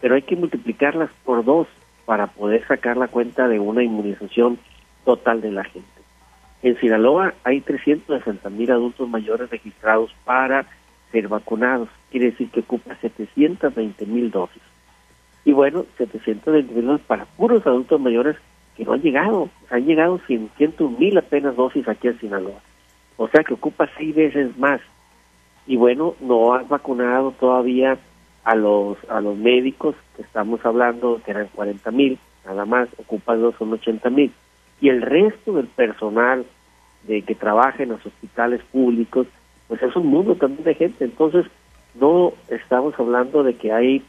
pero 0.00 0.14
hay 0.14 0.22
que 0.22 0.36
multiplicarlas 0.36 1.10
por 1.24 1.44
dos 1.44 1.66
para 2.04 2.28
poder 2.28 2.66
sacar 2.66 2.96
la 2.96 3.08
cuenta 3.08 3.48
de 3.48 3.58
una 3.58 3.82
inmunización 3.82 4.58
total 5.04 5.40
de 5.40 5.50
la 5.50 5.64
gente. 5.64 5.93
En 6.64 6.80
Sinaloa 6.80 7.34
hay 7.44 7.60
360 7.60 8.48
mil 8.48 8.70
adultos 8.70 9.06
mayores 9.06 9.50
registrados 9.50 10.10
para 10.24 10.64
ser 11.12 11.28
vacunados. 11.28 11.90
Quiere 12.10 12.30
decir 12.30 12.48
que 12.48 12.60
ocupa 12.60 12.96
720 13.02 14.06
mil 14.06 14.30
dosis. 14.30 14.62
Y 15.44 15.52
bueno, 15.52 15.84
720 15.98 16.72
mil 16.72 16.86
dosis 16.86 17.04
para 17.06 17.26
puros 17.26 17.66
adultos 17.66 18.00
mayores 18.00 18.36
que 18.78 18.84
no 18.86 18.94
han 18.94 19.02
llegado. 19.02 19.50
Han 19.68 19.84
llegado 19.84 20.18
101 20.26 20.98
mil 20.98 21.18
apenas 21.18 21.54
dosis 21.54 21.86
aquí 21.86 22.08
en 22.08 22.18
Sinaloa. 22.18 22.62
O 23.18 23.28
sea 23.28 23.44
que 23.44 23.52
ocupa 23.52 23.86
seis 23.98 24.14
veces 24.14 24.56
más. 24.56 24.80
Y 25.66 25.76
bueno, 25.76 26.14
no 26.20 26.54
han 26.54 26.66
vacunado 26.66 27.32
todavía 27.32 27.98
a 28.42 28.54
los 28.54 28.96
a 29.10 29.20
los 29.20 29.36
médicos 29.36 29.96
que 30.16 30.22
estamos 30.22 30.64
hablando, 30.64 31.20
que 31.26 31.30
eran 31.30 31.48
40 31.48 31.90
mil, 31.90 32.18
nada 32.46 32.64
más, 32.64 32.88
ocupan 32.96 33.42
dos, 33.42 33.54
son 33.58 33.70
80 33.74 34.08
mil 34.08 34.32
y 34.80 34.88
el 34.88 35.02
resto 35.02 35.54
del 35.54 35.66
personal 35.66 36.44
de 37.06 37.22
que 37.22 37.34
trabaja 37.34 37.82
en 37.82 37.90
los 37.90 38.04
hospitales 38.04 38.60
públicos, 38.72 39.26
pues 39.68 39.82
es 39.82 39.94
un 39.96 40.06
mundo 40.06 40.34
también 40.36 40.64
de 40.64 40.74
gente. 40.74 41.04
Entonces, 41.04 41.46
no 41.94 42.32
estamos 42.48 42.94
hablando 42.98 43.42
de 43.42 43.54
que 43.54 43.72
hay 43.72 44.02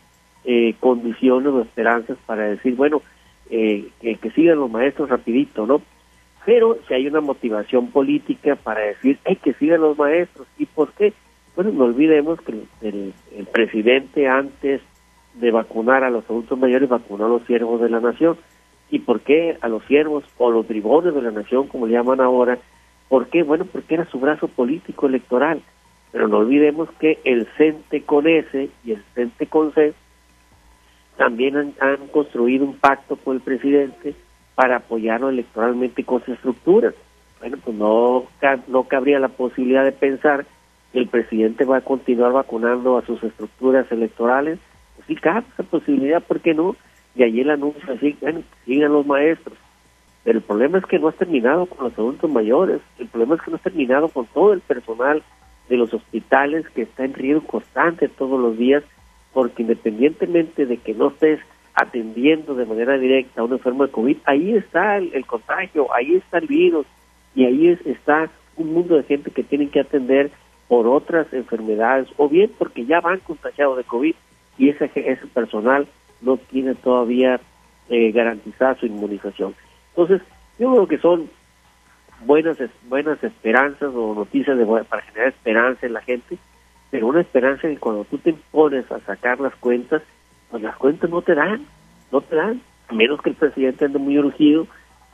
eh, 0.44 0.76
condiciones 0.80 1.54
o 1.54 1.62
esperanzas 1.62 2.18
para 2.26 2.44
decir, 2.44 2.76
bueno, 2.76 3.02
eh, 3.50 3.90
que, 4.02 4.32
sigan 4.32 4.60
los 4.60 4.72
maestros 4.72 5.10
rapidito, 5.10 5.66
¿no? 5.66 5.82
Pero 6.46 6.78
si 6.88 6.94
hay 6.94 7.08
una 7.08 7.22
motivación 7.22 7.88
política 7.88 8.56
para 8.56 8.82
decir, 8.82 9.18
que 9.42 9.54
sigan 9.54 9.82
los 9.82 9.98
maestros. 9.98 10.48
¿Y 10.58 10.66
por 10.66 10.92
qué? 10.94 11.14
Bueno, 11.56 11.72
no 11.72 11.86
olvidemos 11.86 12.40
que 12.42 12.54
el, 12.82 13.14
el 13.36 13.46
presidente 13.48 14.28
antes 14.28 14.82
de 15.36 15.52
vacunar 15.52 16.04
a 16.04 16.10
los 16.10 16.24
adultos 16.30 16.58
mayores 16.58 16.90
vacunó 16.90 17.26
a 17.26 17.30
los 17.30 17.44
siervos 17.44 17.82
de 17.82 17.90
la 17.90 18.00
nación. 18.00 18.38
¿Y 18.90 19.00
por 19.00 19.22
qué 19.22 19.58
a 19.62 19.68
los 19.68 19.84
siervos 19.86 20.24
o 20.38 20.52
los 20.52 20.68
bribones 20.68 21.14
de 21.14 21.22
la 21.22 21.32
nación, 21.32 21.68
como 21.68 21.88
le 21.88 21.94
llaman 21.94 22.22
ahora? 22.22 22.60
¿Por 23.10 23.28
qué? 23.28 23.44
Bueno, 23.44 23.66
porque 23.66 23.96
era 23.96 24.06
su 24.06 24.20
brazo 24.20 24.48
político 24.48 25.08
electoral. 25.08 25.62
Pero 26.12 26.28
no 26.28 26.38
olvidemos 26.38 26.90
que 27.00 27.20
el 27.24 27.48
CENTE 27.58 28.04
con 28.04 28.28
S 28.28 28.70
y 28.84 28.92
el 28.92 29.04
CENTE 29.14 29.48
con 29.48 29.74
C 29.74 29.94
también 31.18 31.74
han, 31.80 32.08
construido 32.12 32.66
un 32.66 32.78
pacto 32.78 33.16
con 33.16 33.36
el 33.36 33.42
presidente 33.42 34.16
para 34.54 34.78
apoyarlo 34.78 35.30
electoralmente 35.30 36.04
con 36.04 36.24
sus 36.24 36.36
estructuras. 36.36 36.94
Bueno, 37.40 37.58
pues 37.64 37.76
no, 37.76 38.26
no 38.68 38.84
cabría 38.84 39.20
la 39.20 39.30
posibilidad 39.30 39.84
de 39.84 39.92
pensar 39.92 40.46
que 40.94 41.00
el 41.00 41.08
presidente 41.08 41.66
va 41.66 41.78
a 41.78 41.82
continuar 41.82 42.32
vacunando 42.32 42.98
a 42.98 43.06
sus 43.06 43.22
estructuras 43.24 43.92
electorales. 43.92 44.60
Pues 44.96 45.08
sí 45.08 45.16
cabe 45.16 45.46
esa 45.54 45.64
posibilidad, 45.64 46.24
¿por 46.24 46.40
qué 46.40 46.54
no? 46.54 46.76
Y 47.16 47.24
allí 47.24 47.42
el 47.42 47.50
anuncio 47.50 47.94
así, 47.94 48.16
bueno, 48.22 48.44
sigan 48.66 48.92
los 48.92 49.06
maestros. 49.06 49.58
Pero 50.24 50.40
el 50.40 50.44
problema 50.44 50.80
es 50.80 50.86
que 50.86 51.00
no 51.00 51.08
has 51.08 51.16
terminado 51.16 51.66
con 51.68 51.86
los 51.86 51.94
adultos 51.94 52.30
mayores, 52.30 52.82
el 53.00 53.08
problema 53.08 53.36
es 53.36 53.42
que 53.42 53.52
no 53.52 53.58
has 53.58 53.64
terminado 53.64 54.10
con 54.10 54.26
todo 54.26 54.54
el 54.54 54.62
personal 54.62 55.24
de 55.70 55.78
los 55.78 55.94
hospitales 55.94 56.68
que 56.70 56.84
está 56.84 57.06
en 57.06 57.14
riesgo 57.14 57.46
constante 57.46 58.10
todos 58.10 58.40
los 58.40 58.58
días, 58.58 58.84
porque 59.34 59.64
independientemente 59.64 60.66
de 60.66 60.78
que 60.78 60.94
no 60.94 61.10
estés 61.10 61.40
atendiendo 61.76 62.56
de 62.56 62.66
manera 62.66 62.98
directa 62.98 63.42
a 63.42 63.44
un 63.44 63.54
enfermo 63.54 63.86
de 63.86 63.92
COVID, 63.92 64.18
ahí 64.26 64.56
está 64.56 64.98
el, 64.98 65.26
contagio, 65.26 65.94
ahí 65.94 66.16
está 66.16 66.38
el 66.38 66.48
virus 66.48 66.88
y 67.36 67.46
ahí 67.46 67.78
está 67.86 68.30
un 68.56 68.74
mundo 68.74 68.96
de 68.96 69.04
gente 69.04 69.32
que 69.32 69.44
tienen 69.44 69.70
que 69.70 69.82
atender 69.82 70.32
por 70.68 70.88
otras 70.88 71.32
enfermedades 71.34 72.08
o 72.18 72.30
bien 72.30 72.50
porque 72.58 72.86
ya 72.86 73.02
van 73.02 73.20
contagiados 73.20 73.78
de 73.78 73.84
COVID 73.84 74.16
y 74.58 74.70
ese, 74.70 74.90
ese 74.96 75.28
personal 75.28 75.88
no 76.22 76.38
tiene 76.38 76.76
todavía 76.76 77.40
eh, 77.90 78.12
garantizada 78.12 78.76
su 78.76 78.86
inmunización. 78.86 79.56
Entonces, 79.90 80.22
yo 80.58 80.72
creo 80.72 80.88
que 80.88 80.98
son 80.98 81.30
buenas 82.26 82.58
buenas 82.88 83.24
esperanzas 83.24 83.94
o 83.94 84.16
noticias 84.16 84.58
de, 84.58 84.66
para 84.66 85.02
generar 85.04 85.30
esperanza 85.30 85.86
en 85.86 85.94
la 85.94 86.02
gente, 86.02 86.38
pero 86.90 87.08
una 87.08 87.22
esperanza 87.22 87.68
que 87.68 87.78
cuando 87.78 88.06
tú 88.06 88.18
te 88.18 88.34
pones 88.52 88.90
a 88.92 89.00
sacar 89.02 89.40
las 89.40 89.56
cuentas, 89.56 90.02
pues 90.50 90.64
las 90.64 90.76
cuentas 90.78 91.10
no 91.10 91.22
te 91.22 91.36
dan, 91.36 91.66
no 92.12 92.22
te 92.22 92.36
dan, 92.36 92.62
a 92.88 92.94
menos 92.94 93.22
que 93.22 93.32
el 93.32 93.36
presidente 93.36 93.86
ande 93.86 94.00
muy 94.00 94.18
urgido 94.18 94.68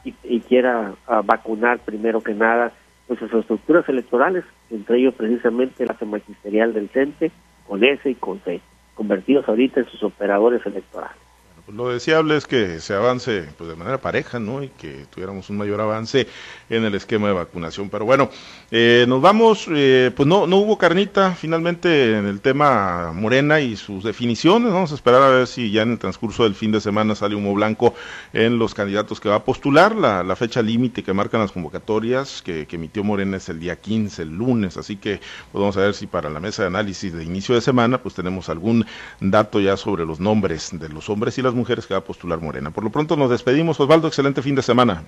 y, 0.04 0.40
quiera 0.42 0.94
ah, 1.08 1.22
vacunar 1.24 1.80
primero 1.80 2.22
que 2.22 2.34
nada 2.34 2.72
pues 3.08 3.20
sus 3.20 3.34
estructuras 3.34 3.88
electorales, 3.90 4.46
entre 4.70 5.00
ellos 5.00 5.14
precisamente 5.14 5.86
la 5.86 5.98
magisterial 6.06 6.74
del 6.74 6.90
CENTE, 6.90 7.32
con 7.68 7.84
S 7.84 8.10
y 8.10 8.16
con 8.16 8.40
C 8.40 8.62
convertidos 8.96 9.48
ahorita 9.48 9.80
en 9.80 9.90
sus 9.90 10.04
operadores 10.04 10.66
electorales. 10.66 11.31
Lo 11.76 11.90
deseable 11.90 12.36
es 12.36 12.48
que 12.48 12.80
se 12.82 12.94
avance 12.94 13.46
pues 13.58 13.70
de 13.70 13.76
manera 13.76 14.00
pareja, 14.00 14.40
¿no? 14.40 14.62
Y 14.62 14.70
que 14.70 15.06
tuviéramos 15.10 15.50
un 15.50 15.58
mayor 15.58 15.80
avance 15.80 16.28
en 16.70 16.84
el 16.84 16.96
esquema 16.96 17.28
de 17.28 17.34
vacunación. 17.34 17.90
Pero 17.90 18.06
bueno, 18.06 18.30
eh, 18.72 19.06
nos 19.08 19.22
vamos, 19.22 19.68
eh, 19.70 20.12
pues 20.16 20.28
no, 20.28 20.48
no 20.48 20.58
hubo 20.58 20.78
carnita 20.78 21.32
finalmente 21.32 22.18
en 22.18 22.26
el 22.26 22.42
tema 22.42 23.12
Morena 23.14 23.60
y 23.60 23.76
sus 23.78 24.04
definiciones. 24.04 24.74
Vamos 24.74 24.92
a 24.92 24.96
esperar 24.96 25.22
a 25.22 25.30
ver 25.30 25.48
si 25.48 25.72
ya 25.72 25.84
en 25.84 25.94
el 25.94 26.00
transcurso 26.00 26.44
del 26.44 26.56
fin 26.56 26.72
de 26.72 26.82
semana 26.82 27.16
sale 27.16 27.36
humo 27.36 27.54
blanco 27.54 27.94
en 28.34 28.60
los 28.60 28.74
candidatos 28.74 29.20
que 29.20 29.30
va 29.30 29.36
a 29.36 29.46
postular. 29.46 29.96
La, 29.96 30.24
la 30.24 30.36
fecha 30.36 30.62
límite 30.62 31.04
que 31.04 31.14
marcan 31.14 31.42
las 31.42 31.52
convocatorias 31.52 32.42
que, 32.42 32.68
emitió 32.72 33.04
Morena 33.04 33.38
es 33.38 33.50
el 33.50 33.60
día 33.60 33.76
15, 33.76 34.24
el 34.24 34.30
lunes. 34.30 34.78
Así 34.78 34.98
que 34.98 35.20
pues 35.52 35.60
vamos 35.60 35.76
ver 35.76 35.94
si 35.94 36.08
para 36.08 36.30
la 36.30 36.40
mesa 36.40 36.64
de 36.64 36.68
análisis 36.68 37.14
de 37.14 37.24
inicio 37.24 37.56
de 37.56 37.62
semana 37.62 38.02
pues 38.02 38.16
tenemos 38.16 38.50
algún 38.50 38.86
dato 39.20 39.60
ya 39.60 39.78
sobre 39.78 40.06
los 40.06 40.20
nombres 40.20 40.70
de 40.74 40.90
los 40.90 41.10
hombres 41.10 41.38
y 41.38 41.42
las 41.42 41.54
mujeres 41.54 41.61
mujeres 41.62 41.86
que 41.86 41.94
va 41.94 42.00
a 42.00 42.04
postular 42.04 42.40
Morena. 42.42 42.72
Por 42.72 42.84
lo 42.84 42.90
pronto 42.90 43.16
nos 43.16 43.30
despedimos. 43.30 43.80
Osvaldo, 43.80 44.08
excelente 44.08 44.42
fin 44.42 44.56
de 44.56 44.62
semana. 44.62 45.04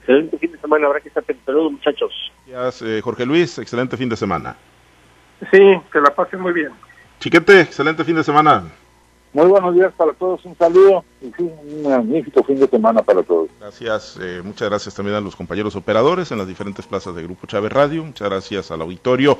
Excelente 0.00 0.38
fin 0.38 0.52
de 0.52 0.58
semana, 0.58 0.86
habrá 0.86 1.00
que 1.00 1.08
estar 1.08 1.22
pensados, 1.22 1.72
muchachos. 1.72 2.12
Gracias, 2.46 2.88
eh, 2.88 3.00
Jorge 3.02 3.26
Luis, 3.26 3.58
excelente 3.58 3.96
fin 3.96 4.08
de 4.08 4.16
semana. 4.16 4.56
Sí, 5.50 5.58
que 5.92 6.00
la 6.00 6.14
pasen 6.14 6.40
muy 6.40 6.52
bien. 6.52 6.70
Chiquete, 7.20 7.62
excelente 7.62 8.04
fin 8.04 8.16
de 8.16 8.24
semana. 8.24 8.64
Muy 9.34 9.46
buenos 9.46 9.74
días 9.74 9.92
para 9.94 10.14
todos, 10.14 10.42
un 10.46 10.56
saludo 10.56 11.04
y 11.20 11.26
sí, 11.36 11.50
un 11.62 11.82
magnífico 11.82 12.42
fin 12.44 12.58
de 12.58 12.66
semana 12.66 13.02
para 13.02 13.22
todos. 13.22 13.50
Gracias, 13.60 14.18
eh, 14.22 14.40
muchas 14.42 14.70
gracias 14.70 14.94
también 14.94 15.16
a 15.16 15.20
los 15.20 15.36
compañeros 15.36 15.76
operadores 15.76 16.32
en 16.32 16.38
las 16.38 16.48
diferentes 16.48 16.86
plazas 16.86 17.14
de 17.14 17.24
Grupo 17.24 17.46
Chávez 17.46 17.70
Radio, 17.70 18.02
muchas 18.04 18.30
gracias 18.30 18.70
al 18.70 18.80
auditorio 18.80 19.36